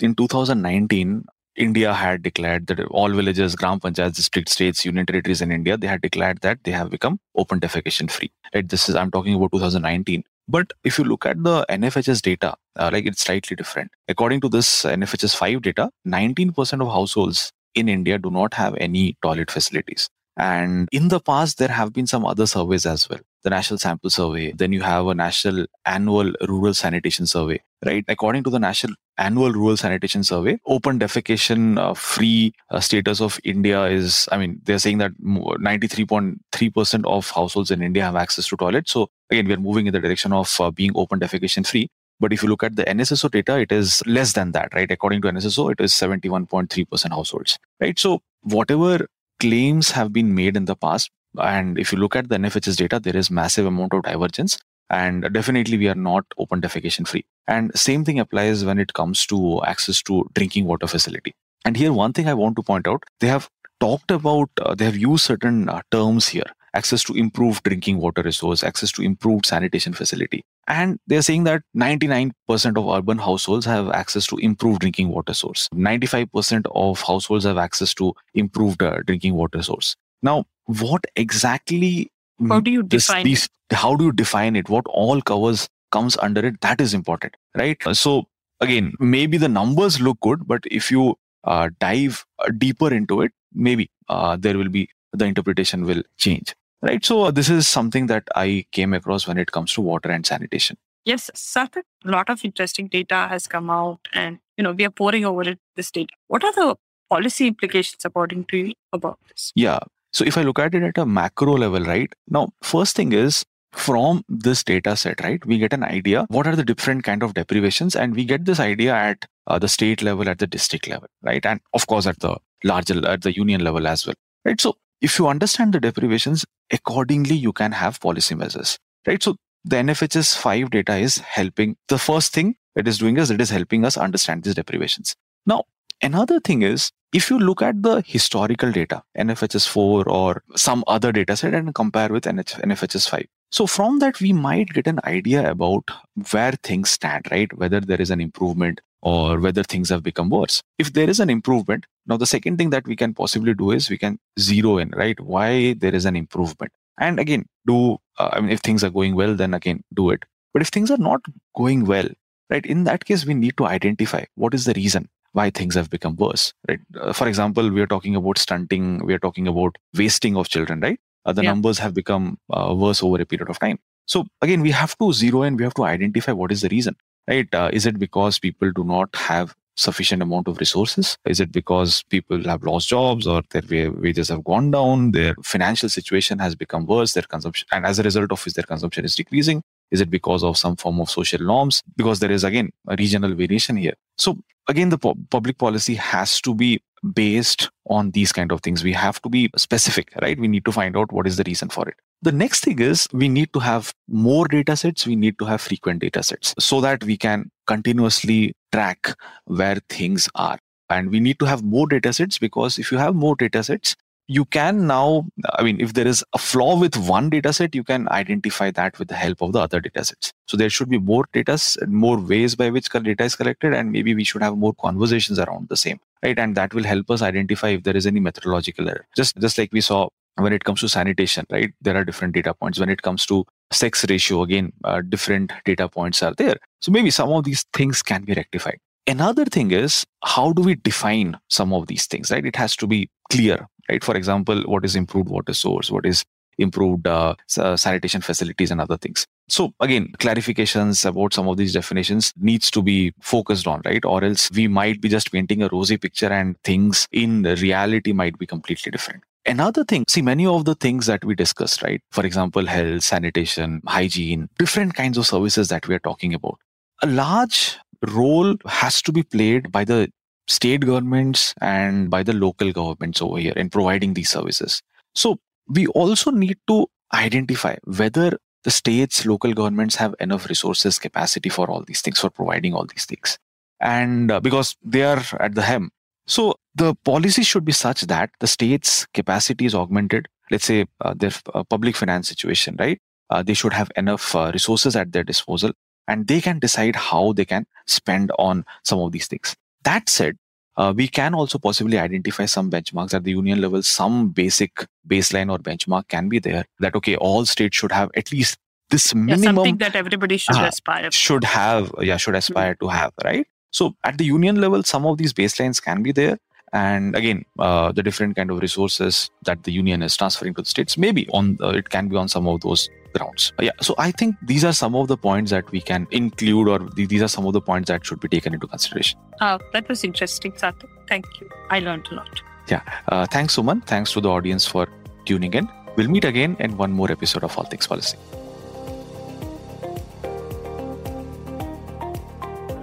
In 0.00 0.14
2019, 0.14 1.26
India 1.56 1.92
had 1.92 2.22
declared 2.22 2.66
that 2.66 2.80
all 2.86 3.10
villages, 3.10 3.54
gram 3.56 3.80
panchayats, 3.80 4.16
district, 4.16 4.48
states, 4.48 4.84
union 4.84 5.06
territories 5.06 5.40
in 5.40 5.50
India, 5.50 5.76
they 5.76 5.86
had 5.86 6.02
declared 6.02 6.40
that 6.42 6.62
they 6.64 6.70
have 6.70 6.90
become 6.90 7.18
open 7.36 7.60
defecation 7.60 8.10
free. 8.10 8.30
Right? 8.54 8.68
This 8.68 8.88
is 8.88 8.94
I'm 8.94 9.10
talking 9.10 9.34
about 9.34 9.52
2019. 9.52 10.24
But 10.48 10.72
if 10.84 10.98
you 10.98 11.04
look 11.04 11.26
at 11.26 11.42
the 11.42 11.66
NFHS 11.68 12.22
data, 12.22 12.54
uh, 12.76 12.90
like 12.92 13.06
it's 13.06 13.22
slightly 13.22 13.56
different. 13.56 13.90
According 14.06 14.42
to 14.42 14.48
this 14.48 14.84
NFHS 14.84 15.36
5 15.36 15.62
data, 15.62 15.90
19% 16.06 16.80
of 16.80 16.88
households 16.88 17.52
in 17.74 17.88
India 17.88 18.18
do 18.18 18.30
not 18.30 18.54
have 18.54 18.76
any 18.76 19.16
toilet 19.22 19.50
facilities. 19.50 20.08
And 20.36 20.88
in 20.92 21.08
the 21.08 21.20
past, 21.20 21.58
there 21.58 21.68
have 21.68 21.92
been 21.92 22.06
some 22.06 22.24
other 22.26 22.46
surveys 22.46 22.86
as 22.86 23.08
well. 23.08 23.20
The 23.46 23.50
National 23.50 23.78
Sample 23.78 24.10
Survey, 24.10 24.52
then 24.60 24.72
you 24.72 24.82
have 24.82 25.06
a 25.06 25.14
National 25.14 25.66
Annual 25.84 26.32
Rural 26.48 26.74
Sanitation 26.74 27.26
Survey, 27.26 27.60
right? 27.84 28.04
According 28.08 28.42
to 28.46 28.50
the 28.50 28.58
National 28.58 28.96
Annual 29.18 29.52
Rural 29.52 29.76
Sanitation 29.76 30.24
Survey, 30.24 30.58
open 30.66 30.98
defecation 30.98 31.78
uh, 31.78 31.94
free 31.94 32.54
uh, 32.70 32.80
status 32.80 33.20
of 33.20 33.38
India 33.44 33.84
is, 33.84 34.28
I 34.32 34.38
mean, 34.38 34.60
they're 34.64 34.80
saying 34.80 34.98
that 34.98 35.12
93.3% 35.20 37.06
of 37.06 37.30
households 37.30 37.70
in 37.70 37.82
India 37.82 38.02
have 38.02 38.16
access 38.16 38.48
to 38.48 38.56
toilets. 38.56 38.90
So 38.90 39.08
again, 39.30 39.46
we're 39.46 39.64
moving 39.68 39.86
in 39.86 39.92
the 39.92 40.00
direction 40.00 40.32
of 40.32 40.60
uh, 40.60 40.72
being 40.72 40.90
open 40.96 41.20
defecation 41.20 41.64
free. 41.64 41.88
But 42.18 42.32
if 42.32 42.42
you 42.42 42.48
look 42.48 42.64
at 42.64 42.74
the 42.74 42.84
NSSO 42.84 43.30
data, 43.30 43.58
it 43.60 43.70
is 43.70 44.02
less 44.06 44.32
than 44.32 44.52
that, 44.52 44.74
right? 44.74 44.90
According 44.90 45.22
to 45.22 45.28
NSSO, 45.28 45.70
it 45.72 45.80
is 45.80 45.92
71.3% 45.92 47.10
households, 47.10 47.58
right? 47.80 47.96
So 47.96 48.22
whatever 48.42 49.06
claims 49.38 49.90
have 49.90 50.12
been 50.12 50.34
made 50.34 50.56
in 50.56 50.64
the 50.64 50.76
past. 50.76 51.10
And 51.38 51.78
if 51.78 51.92
you 51.92 51.98
look 51.98 52.16
at 52.16 52.28
the 52.28 52.36
NFHS 52.36 52.76
data, 52.76 53.00
there 53.00 53.16
is 53.16 53.30
massive 53.30 53.66
amount 53.66 53.94
of 53.94 54.02
divergence. 54.02 54.58
And 54.88 55.32
definitely 55.32 55.78
we 55.78 55.88
are 55.88 55.96
not 55.96 56.24
open 56.38 56.60
defecation 56.60 57.06
free. 57.06 57.24
And 57.48 57.76
same 57.76 58.04
thing 58.04 58.20
applies 58.20 58.64
when 58.64 58.78
it 58.78 58.92
comes 58.92 59.26
to 59.26 59.62
access 59.64 60.02
to 60.02 60.28
drinking 60.34 60.66
water 60.66 60.86
facility. 60.86 61.34
And 61.64 61.76
here, 61.76 61.92
one 61.92 62.12
thing 62.12 62.28
I 62.28 62.34
want 62.34 62.56
to 62.56 62.62
point 62.62 62.86
out, 62.86 63.02
they 63.20 63.26
have 63.26 63.48
talked 63.80 64.10
about, 64.10 64.50
uh, 64.60 64.74
they 64.74 64.84
have 64.84 64.96
used 64.96 65.24
certain 65.24 65.68
uh, 65.68 65.80
terms 65.90 66.28
here 66.28 66.46
access 66.76 67.02
to 67.02 67.14
improved 67.14 67.64
drinking 67.64 67.98
water 67.98 68.22
resource, 68.22 68.62
access 68.62 68.92
to 68.92 69.02
improved 69.02 69.46
sanitation 69.46 69.94
facility. 69.94 70.44
And 70.68 70.98
they're 71.06 71.22
saying 71.22 71.44
that 71.44 71.62
99% 71.76 72.32
of 72.76 72.88
urban 72.88 73.18
households 73.18 73.64
have 73.66 73.88
access 73.90 74.26
to 74.26 74.36
improved 74.36 74.80
drinking 74.80 75.08
water 75.08 75.32
source. 75.32 75.68
95% 75.74 76.66
of 76.74 77.00
households 77.00 77.44
have 77.44 77.56
access 77.56 77.94
to 77.94 78.12
improved 78.34 78.82
uh, 78.82 78.98
drinking 79.06 79.34
water 79.34 79.62
source. 79.62 79.96
Now, 80.22 80.44
what 80.66 81.04
exactly 81.16 82.10
how 82.48 82.60
do 82.60 82.70
you 82.70 82.82
define 82.82 83.24
this, 83.24 83.48
these, 83.70 83.78
how 83.78 83.94
do 83.94 84.04
you 84.04 84.12
define 84.12 84.56
it? 84.56 84.68
What 84.68 84.84
all 84.88 85.20
covers 85.22 85.68
comes 85.92 86.16
under 86.18 86.44
it? 86.44 86.60
That 86.60 86.80
is 86.80 86.92
important, 86.94 87.36
right? 87.54 87.80
So 87.92 88.26
again, 88.60 88.92
maybe 88.98 89.38
the 89.38 89.48
numbers 89.48 90.00
look 90.00 90.20
good, 90.20 90.46
but 90.46 90.62
if 90.70 90.90
you 90.90 91.16
uh, 91.44 91.70
dive 91.80 92.26
uh, 92.40 92.50
deeper 92.50 92.92
into 92.92 93.22
it, 93.22 93.32
maybe 93.54 93.90
uh, 94.08 94.36
there 94.36 94.58
will 94.58 94.68
be 94.68 94.88
the 95.12 95.24
interpretation 95.24 95.84
will 95.84 96.02
change 96.18 96.54
right 96.82 97.04
so 97.04 97.22
uh, 97.24 97.30
this 97.30 97.48
is 97.48 97.66
something 97.66 98.06
that 98.06 98.28
i 98.34 98.64
came 98.72 98.92
across 98.92 99.26
when 99.26 99.38
it 99.38 99.52
comes 99.52 99.72
to 99.72 99.80
water 99.80 100.10
and 100.10 100.26
sanitation 100.26 100.76
yes 101.04 101.30
a 101.56 101.68
lot 102.04 102.28
of 102.28 102.44
interesting 102.44 102.88
data 102.88 103.26
has 103.28 103.46
come 103.46 103.70
out 103.70 104.00
and 104.12 104.38
you 104.56 104.64
know 104.64 104.72
we 104.72 104.84
are 104.84 104.90
poring 104.90 105.24
over 105.24 105.42
it 105.42 105.58
this 105.76 105.90
data 105.90 106.12
what 106.28 106.44
are 106.44 106.52
the 106.52 106.76
policy 107.08 107.46
implications 107.46 108.04
according 108.04 108.44
to 108.44 108.56
you 108.56 108.72
about 108.92 109.18
this 109.28 109.52
yeah 109.54 109.78
so 110.18 110.24
if 110.30 110.38
i 110.40 110.42
look 110.48 110.62
at 110.64 110.78
it 110.78 110.86
at 110.88 111.02
a 111.04 111.06
macro 111.18 111.56
level 111.64 111.90
right 111.90 112.16
now 112.38 112.46
first 112.72 112.96
thing 113.00 113.12
is 113.20 113.44
from 113.72 114.22
this 114.46 114.62
data 114.70 114.96
set 115.04 115.22
right 115.26 115.44
we 115.52 115.58
get 115.64 115.72
an 115.78 115.84
idea 115.84 116.24
what 116.36 116.46
are 116.50 116.56
the 116.60 116.68
different 116.72 117.04
kind 117.08 117.22
of 117.28 117.34
deprivations 117.38 117.96
and 118.04 118.16
we 118.20 118.24
get 118.32 118.46
this 118.46 118.60
idea 118.66 118.94
at 118.94 119.26
uh, 119.46 119.58
the 119.58 119.68
state 119.68 120.02
level 120.08 120.28
at 120.34 120.38
the 120.38 120.46
district 120.56 120.88
level 120.88 121.08
right 121.30 121.44
and 121.44 121.60
of 121.80 121.86
course 121.86 122.06
at 122.06 122.18
the 122.20 122.34
larger 122.72 123.06
at 123.14 123.22
the 123.28 123.34
union 123.36 123.62
level 123.68 123.86
as 123.94 124.06
well 124.06 124.20
right 124.50 124.60
so 124.66 124.76
if 125.00 125.18
you 125.18 125.28
understand 125.28 125.72
the 125.72 125.80
deprivations, 125.80 126.44
accordingly, 126.72 127.34
you 127.36 127.52
can 127.52 127.72
have 127.72 128.00
policy 128.00 128.34
measures, 128.34 128.78
right? 129.06 129.22
So 129.22 129.36
the 129.64 129.76
NFHS 129.76 130.36
5 130.36 130.70
data 130.70 130.96
is 130.96 131.18
helping. 131.18 131.76
The 131.88 131.98
first 131.98 132.32
thing 132.32 132.56
it 132.74 132.88
is 132.88 132.98
doing 132.98 133.16
is 133.16 133.30
it 133.30 133.40
is 133.40 133.50
helping 133.50 133.84
us 133.84 133.96
understand 133.96 134.44
these 134.44 134.54
deprivations. 134.54 135.14
Now, 135.44 135.64
another 136.02 136.40
thing 136.40 136.62
is 136.62 136.90
if 137.12 137.30
you 137.30 137.38
look 137.38 137.62
at 137.62 137.82
the 137.82 138.02
historical 138.06 138.72
data, 138.72 139.02
NFHS 139.16 139.68
4 139.68 140.08
or 140.08 140.42
some 140.54 140.84
other 140.86 141.12
data 141.12 141.36
set 141.36 141.54
and 141.54 141.74
compare 141.74 142.08
with 142.08 142.24
NFHS 142.24 143.08
5. 143.08 143.26
So 143.50 143.66
from 143.66 144.00
that, 144.00 144.20
we 144.20 144.32
might 144.32 144.68
get 144.70 144.86
an 144.86 145.00
idea 145.04 145.50
about 145.50 145.84
where 146.32 146.52
things 146.62 146.90
stand, 146.90 147.26
right? 147.30 147.50
Whether 147.56 147.80
there 147.80 148.00
is 148.00 148.10
an 148.10 148.20
improvement 148.20 148.80
or 149.02 149.38
whether 149.38 149.62
things 149.62 149.88
have 149.90 150.02
become 150.02 150.30
worse. 150.30 150.62
If 150.78 150.92
there 150.92 151.08
is 151.08 151.20
an 151.20 151.30
improvement, 151.30 151.86
now 152.06 152.16
the 152.16 152.26
second 152.26 152.58
thing 152.58 152.70
that 152.70 152.86
we 152.86 152.96
can 152.96 153.14
possibly 153.14 153.54
do 153.54 153.70
is 153.70 153.88
we 153.88 153.98
can 153.98 154.18
zero 154.38 154.78
in, 154.78 154.90
right? 154.90 155.18
Why 155.20 155.74
there 155.74 155.94
is 155.94 156.04
an 156.04 156.16
improvement. 156.16 156.72
And 156.98 157.20
again, 157.20 157.46
do, 157.66 157.98
uh, 158.18 158.30
I 158.32 158.40
mean, 158.40 158.50
if 158.50 158.60
things 158.60 158.82
are 158.82 158.90
going 158.90 159.14
well, 159.14 159.34
then 159.34 159.54
again, 159.54 159.84
do 159.94 160.10
it. 160.10 160.24
But 160.52 160.62
if 160.62 160.68
things 160.68 160.90
are 160.90 160.98
not 160.98 161.20
going 161.54 161.84
well, 161.84 162.08
right, 162.50 162.66
in 162.66 162.84
that 162.84 163.04
case, 163.04 163.24
we 163.24 163.34
need 163.34 163.56
to 163.58 163.66
identify 163.66 164.24
what 164.34 164.54
is 164.54 164.64
the 164.64 164.74
reason 164.74 165.08
why 165.36 165.50
things 165.50 165.74
have 165.74 165.90
become 165.90 166.16
worse, 166.16 166.44
right? 166.68 166.80
Uh, 167.00 167.12
for 167.12 167.28
example, 167.28 167.70
we 167.70 167.80
are 167.80 167.90
talking 167.94 168.16
about 168.16 168.38
stunting, 168.38 169.04
we 169.04 169.14
are 169.16 169.18
talking 169.26 169.46
about 169.46 169.76
wasting 170.02 170.36
of 170.36 170.48
children, 170.48 170.80
right? 170.80 170.98
Uh, 171.26 171.32
the 171.32 171.42
yeah. 171.42 171.50
numbers 171.50 171.78
have 171.78 171.92
become 171.94 172.38
uh, 172.50 172.74
worse 172.84 173.02
over 173.02 173.20
a 173.20 173.26
period 173.26 173.50
of 173.50 173.58
time. 173.58 173.78
So 174.06 174.24
again, 174.40 174.60
we 174.62 174.70
have 174.70 174.96
to 174.98 175.12
zero 175.12 175.42
in, 175.42 175.56
we 175.56 175.64
have 175.64 175.74
to 175.74 175.84
identify 175.84 176.32
what 176.32 176.52
is 176.52 176.62
the 176.62 176.68
reason. 176.68 176.96
right? 177.28 177.54
Uh, 177.54 177.70
is 177.72 177.86
it 177.86 177.98
because 177.98 178.38
people 178.38 178.70
do 178.72 178.84
not 178.84 179.14
have 179.16 179.54
sufficient 179.76 180.22
amount 180.22 180.48
of 180.48 180.58
resources? 180.58 181.18
Is 181.26 181.40
it 181.40 181.52
because 181.52 182.02
people 182.04 182.42
have 182.44 182.62
lost 182.62 182.88
jobs 182.88 183.26
or 183.26 183.42
their 183.50 183.90
wages 183.92 184.28
have 184.28 184.44
gone 184.44 184.70
down? 184.70 185.10
Their 185.12 185.34
financial 185.42 185.88
situation 185.88 186.38
has 186.38 186.54
become 186.54 186.86
worse. 186.86 187.12
Their 187.12 187.24
consumption, 187.24 187.68
and 187.72 187.84
as 187.84 187.98
a 187.98 188.02
result 188.02 188.32
of 188.32 188.44
which, 188.44 188.54
their 188.54 188.64
consumption 188.64 189.04
is 189.04 189.16
decreasing. 189.16 189.62
Is 189.90 190.00
it 190.00 190.10
because 190.10 190.42
of 190.42 190.56
some 190.56 190.76
form 190.76 191.00
of 191.00 191.10
social 191.10 191.40
norms? 191.40 191.82
Because 191.96 192.20
there 192.20 192.30
is 192.32 192.44
again 192.44 192.70
a 192.88 192.96
regional 192.98 193.34
variation 193.34 193.76
here. 193.76 193.94
So 194.18 194.38
again, 194.68 194.88
the 194.88 194.98
public 194.98 195.58
policy 195.58 195.94
has 195.94 196.40
to 196.42 196.54
be 196.54 196.82
based 197.14 197.70
on 197.88 198.10
these 198.10 198.32
kind 198.32 198.50
of 198.50 198.60
things. 198.62 198.82
We 198.82 198.92
have 198.92 199.20
to 199.22 199.28
be 199.28 199.50
specific, 199.56 200.12
right? 200.20 200.38
We 200.38 200.48
need 200.48 200.64
to 200.64 200.72
find 200.72 200.96
out 200.96 201.12
what 201.12 201.26
is 201.26 201.36
the 201.36 201.44
reason 201.46 201.68
for 201.68 201.88
it. 201.88 201.94
The 202.22 202.32
next 202.32 202.64
thing 202.64 202.80
is 202.80 203.06
we 203.12 203.28
need 203.28 203.52
to 203.52 203.60
have 203.60 203.92
more 204.08 204.48
data 204.48 204.76
sets. 204.76 205.06
We 205.06 205.16
need 205.16 205.38
to 205.38 205.44
have 205.44 205.60
frequent 205.60 206.00
data 206.00 206.22
sets 206.22 206.54
so 206.58 206.80
that 206.80 207.04
we 207.04 207.16
can 207.16 207.50
continuously 207.66 208.54
track 208.72 209.14
where 209.44 209.76
things 209.88 210.28
are. 210.34 210.58
And 210.88 211.10
we 211.10 211.20
need 211.20 211.38
to 211.40 211.44
have 211.46 211.62
more 211.62 211.86
data 211.86 212.12
sets 212.12 212.38
because 212.38 212.78
if 212.78 212.90
you 212.90 212.98
have 212.98 213.14
more 213.14 213.36
data 213.36 213.62
sets, 213.62 213.96
you 214.28 214.44
can 214.44 214.86
now, 214.86 215.26
I 215.54 215.62
mean, 215.62 215.80
if 215.80 215.94
there 215.94 216.06
is 216.06 216.24
a 216.32 216.38
flaw 216.38 216.78
with 216.78 216.96
one 216.96 217.30
data 217.30 217.52
set, 217.52 217.74
you 217.74 217.84
can 217.84 218.08
identify 218.08 218.70
that 218.72 218.98
with 218.98 219.08
the 219.08 219.14
help 219.14 219.40
of 219.40 219.52
the 219.52 219.60
other 219.60 219.80
data 219.80 220.04
sets. 220.04 220.32
So 220.46 220.56
there 220.56 220.70
should 220.70 220.88
be 220.88 220.98
more 220.98 221.26
data, 221.32 221.58
more 221.86 222.18
ways 222.18 222.54
by 222.54 222.70
which 222.70 222.88
data 222.88 223.24
is 223.24 223.36
collected, 223.36 223.72
and 223.72 223.92
maybe 223.92 224.14
we 224.14 224.24
should 224.24 224.42
have 224.42 224.56
more 224.56 224.74
conversations 224.74 225.38
around 225.38 225.68
the 225.68 225.76
same, 225.76 226.00
right? 226.22 226.38
And 226.38 226.56
that 226.56 226.74
will 226.74 226.84
help 226.84 227.10
us 227.10 227.22
identify 227.22 227.68
if 227.68 227.84
there 227.84 227.96
is 227.96 228.06
any 228.06 228.20
methodological 228.20 228.88
error. 228.88 229.06
Just, 229.16 229.36
just 229.36 229.58
like 229.58 229.72
we 229.72 229.80
saw 229.80 230.08
when 230.38 230.52
it 230.52 230.64
comes 230.64 230.80
to 230.80 230.88
sanitation, 230.88 231.46
right? 231.50 231.72
There 231.80 231.96
are 231.96 232.04
different 232.04 232.34
data 232.34 232.52
points. 232.52 232.78
When 232.78 232.90
it 232.90 233.02
comes 233.02 233.26
to 233.26 233.44
sex 233.72 234.04
ratio, 234.08 234.42
again, 234.42 234.72
uh, 234.84 235.00
different 235.00 235.52
data 235.64 235.88
points 235.88 236.22
are 236.22 236.34
there. 236.34 236.56
So 236.80 236.92
maybe 236.92 237.10
some 237.10 237.30
of 237.30 237.44
these 237.44 237.64
things 237.72 238.02
can 238.02 238.24
be 238.24 238.34
rectified. 238.34 238.78
Another 239.06 239.44
thing 239.44 239.70
is 239.70 240.04
how 240.24 240.52
do 240.52 240.62
we 240.62 240.74
define 240.74 241.38
some 241.48 241.72
of 241.72 241.86
these 241.86 242.06
things, 242.06 242.30
right? 242.30 242.44
It 242.44 242.56
has 242.56 242.74
to 242.76 242.86
be 242.86 243.08
clear, 243.30 243.68
right? 243.88 244.02
For 244.02 244.16
example, 244.16 244.62
what 244.64 244.84
is 244.84 244.96
improved 244.96 245.28
water 245.28 245.54
source? 245.54 245.90
What 245.90 246.06
is 246.06 246.24
improved 246.58 247.06
uh, 247.06 247.34
sanitation 247.46 248.20
facilities 248.20 248.70
and 248.70 248.80
other 248.80 248.96
things. 248.96 249.26
So 249.48 249.72
again, 249.80 250.12
clarifications 250.18 251.04
about 251.04 251.34
some 251.34 251.48
of 251.48 251.56
these 251.56 251.72
definitions 251.72 252.32
needs 252.36 252.70
to 252.72 252.82
be 252.82 253.12
focused 253.20 253.66
on, 253.66 253.82
right? 253.84 254.04
Or 254.04 254.24
else 254.24 254.50
we 254.50 254.68
might 254.68 255.00
be 255.00 255.08
just 255.08 255.30
painting 255.30 255.62
a 255.62 255.68
rosy 255.70 255.96
picture 255.96 256.32
and 256.32 256.56
things 256.64 257.06
in 257.12 257.42
reality 257.42 258.12
might 258.12 258.38
be 258.38 258.46
completely 258.46 258.90
different. 258.90 259.22
Another 259.44 259.84
thing, 259.84 260.04
see, 260.08 260.22
many 260.22 260.44
of 260.44 260.64
the 260.64 260.74
things 260.74 261.06
that 261.06 261.24
we 261.24 261.36
discussed, 261.36 261.82
right? 261.82 262.02
For 262.10 262.26
example, 262.26 262.66
health, 262.66 263.04
sanitation, 263.04 263.80
hygiene, 263.86 264.48
different 264.58 264.94
kinds 264.94 265.18
of 265.18 265.26
services 265.26 265.68
that 265.68 265.86
we 265.86 265.94
are 265.94 266.00
talking 266.00 266.34
about. 266.34 266.58
A 267.02 267.06
large 267.06 267.76
role 268.08 268.56
has 268.66 269.02
to 269.02 269.12
be 269.12 269.22
played 269.22 269.72
by 269.72 269.84
the 269.84 270.10
state 270.48 270.80
governments 270.80 271.54
and 271.60 272.10
by 272.10 272.22
the 272.22 272.32
local 272.32 272.72
governments 272.72 273.20
over 273.20 273.38
here 273.38 273.52
in 273.56 273.68
providing 273.70 274.14
these 274.14 274.30
services. 274.30 274.82
So 275.14 275.38
we 275.68 275.86
also 275.88 276.30
need 276.30 276.58
to 276.68 276.86
identify 277.12 277.76
whether 277.84 278.38
the 278.64 278.70
states, 278.70 279.24
local 279.26 279.52
governments 279.54 279.96
have 279.96 280.14
enough 280.20 280.48
resources, 280.48 280.98
capacity 280.98 281.48
for 281.48 281.70
all 281.70 281.82
these 281.82 282.02
things, 282.02 282.20
for 282.20 282.30
providing 282.30 282.74
all 282.74 282.86
these 282.86 283.04
things. 283.04 283.38
And 283.80 284.30
uh, 284.30 284.40
because 284.40 284.76
they 284.82 285.04
are 285.04 285.22
at 285.38 285.54
the 285.54 285.62
hem. 285.62 285.90
So 286.26 286.54
the 286.74 286.94
policy 287.04 287.42
should 287.42 287.64
be 287.64 287.72
such 287.72 288.02
that 288.02 288.30
the 288.40 288.46
state's 288.46 289.06
capacity 289.14 289.66
is 289.66 289.74
augmented. 289.74 290.28
Let's 290.50 290.64
say 290.64 290.86
uh, 291.00 291.14
their 291.14 291.30
uh, 291.54 291.62
public 291.64 291.96
finance 291.96 292.28
situation, 292.28 292.76
right? 292.78 292.98
Uh, 293.30 293.42
they 293.42 293.54
should 293.54 293.72
have 293.72 293.90
enough 293.96 294.34
uh, 294.34 294.50
resources 294.52 294.96
at 294.96 295.12
their 295.12 295.24
disposal 295.24 295.72
and 296.08 296.26
they 296.26 296.40
can 296.40 296.58
decide 296.58 296.96
how 296.96 297.32
they 297.32 297.44
can 297.44 297.66
spend 297.86 298.32
on 298.38 298.64
some 298.82 298.98
of 299.00 299.12
these 299.12 299.26
things. 299.26 299.56
That 299.84 300.08
said, 300.08 300.38
uh, 300.76 300.92
we 300.94 301.08
can 301.08 301.34
also 301.34 301.58
possibly 301.58 301.98
identify 301.98 302.44
some 302.44 302.70
benchmarks 302.70 303.14
at 303.14 303.24
the 303.24 303.30
union 303.30 303.60
level. 303.60 303.82
Some 303.82 304.28
basic 304.28 304.86
baseline 305.08 305.50
or 305.50 305.58
benchmark 305.58 306.08
can 306.08 306.28
be 306.28 306.38
there 306.38 306.66
that, 306.80 306.94
okay, 306.94 307.16
all 307.16 307.46
states 307.46 307.76
should 307.76 307.92
have 307.92 308.10
at 308.14 308.30
least 308.30 308.58
this 308.90 309.14
minimum. 309.14 309.42
Yeah, 309.42 309.52
something 309.54 309.76
that 309.78 309.96
everybody 309.96 310.36
should 310.36 310.56
uh, 310.56 310.66
aspire. 310.66 311.10
Should 311.10 311.44
have, 311.44 311.92
yeah, 312.00 312.18
should 312.18 312.34
aspire 312.34 312.74
mm-hmm. 312.74 312.86
to 312.86 312.90
have, 312.90 313.12
right? 313.24 313.46
So 313.70 313.96
at 314.04 314.18
the 314.18 314.24
union 314.24 314.60
level, 314.60 314.82
some 314.82 315.06
of 315.06 315.18
these 315.18 315.32
baselines 315.32 315.82
can 315.82 316.02
be 316.02 316.12
there. 316.12 316.38
And 316.72 317.16
again, 317.16 317.44
uh, 317.58 317.92
the 317.92 318.02
different 318.02 318.36
kind 318.36 318.50
of 318.50 318.58
resources 318.60 319.30
that 319.44 319.62
the 319.62 319.72
union 319.72 320.02
is 320.02 320.16
transferring 320.16 320.54
to 320.54 320.62
the 320.62 320.68
states, 320.68 320.98
maybe 320.98 321.26
on 321.30 321.56
uh, 321.62 321.68
it 321.68 321.88
can 321.90 322.08
be 322.08 322.16
on 322.16 322.28
some 322.28 322.46
of 322.46 322.60
those 322.60 322.90
grounds. 323.12 323.52
Yeah, 323.60 323.70
so 323.80 323.94
I 323.98 324.10
think 324.12 324.36
these 324.42 324.64
are 324.64 324.72
some 324.72 324.94
of 324.94 325.08
the 325.08 325.16
points 325.16 325.50
that 325.50 325.70
we 325.70 325.80
can 325.80 326.06
include, 326.10 326.68
or 326.68 326.78
these 326.94 327.22
are 327.22 327.28
some 327.28 327.46
of 327.46 327.52
the 327.52 327.60
points 327.60 327.88
that 327.88 328.04
should 328.04 328.20
be 328.20 328.28
taken 328.28 328.54
into 328.54 328.66
consideration. 328.66 329.18
Uh, 329.40 329.58
that 329.72 329.88
was 329.88 330.04
interesting, 330.04 330.52
Sarthak. 330.52 330.88
Thank 331.08 331.26
you. 331.40 331.48
I 331.70 331.80
learned 331.80 332.08
a 332.10 332.14
lot. 332.14 332.42
Yeah, 332.68 332.82
uh, 333.08 333.26
thanks, 333.26 333.56
Suman. 333.56 333.84
Thanks 333.86 334.12
to 334.12 334.20
the 334.20 334.28
audience 334.28 334.66
for 334.66 334.88
tuning 335.24 335.54
in. 335.54 335.68
We'll 335.96 336.08
meet 336.08 336.24
again 336.24 336.56
in 336.58 336.76
one 336.76 336.92
more 336.92 337.10
episode 337.10 337.44
of 337.44 337.56
All 337.56 337.64
Things 337.64 337.86
Policy. 337.86 338.18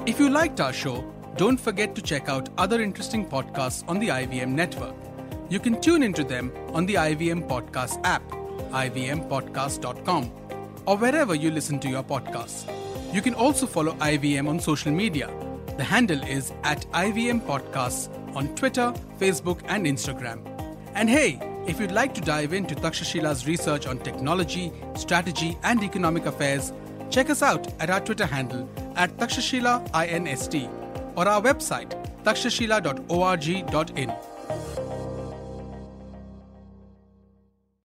If 0.05 0.19
you 0.19 0.29
liked 0.29 0.59
our 0.59 0.73
show, 0.73 1.03
don't 1.37 1.57
forget 1.57 1.95
to 1.95 2.01
check 2.01 2.29
out 2.29 2.49
other 2.57 2.81
interesting 2.81 3.25
podcasts 3.25 3.83
on 3.87 3.99
the 3.99 4.09
IVM 4.09 4.49
network. 4.49 4.95
You 5.49 5.59
can 5.59 5.79
tune 5.81 6.03
into 6.03 6.23
them 6.23 6.51
on 6.73 6.85
the 6.85 6.95
IVM 6.95 7.47
Podcast 7.47 7.99
app 8.03 8.23
ivmpodcast.com, 8.71 10.31
or 10.85 10.97
wherever 10.97 11.35
you 11.35 11.51
listen 11.51 11.79
to 11.79 11.89
your 11.89 12.03
podcasts. 12.03 12.71
You 13.13 13.21
can 13.21 13.33
also 13.33 13.67
follow 13.67 13.93
IVM 13.93 14.47
on 14.47 14.59
social 14.59 14.91
media. 14.91 15.29
The 15.77 15.83
handle 15.83 16.21
is 16.23 16.51
at 16.63 16.85
IVM 16.91 17.41
Podcasts 17.41 18.09
on 18.35 18.53
Twitter, 18.55 18.93
Facebook, 19.19 19.61
and 19.65 19.85
Instagram. 19.85 20.41
And 20.95 21.09
hey, 21.09 21.39
if 21.67 21.79
you'd 21.79 21.91
like 21.91 22.13
to 22.15 22.21
dive 22.21 22.53
into 22.53 22.75
Takshashila's 22.75 23.47
research 23.47 23.87
on 23.87 23.99
technology, 23.99 24.71
strategy, 24.95 25.57
and 25.63 25.83
economic 25.83 26.25
affairs, 26.25 26.73
check 27.09 27.29
us 27.29 27.41
out 27.41 27.67
at 27.79 27.89
our 27.89 28.01
Twitter 28.01 28.25
handle 28.25 28.69
at 28.95 29.15
Takshashila 29.17 29.89
INST 29.91 30.69
or 31.15 31.27
our 31.27 31.41
website 31.41 31.91
takshashila.org.in. 32.23 34.32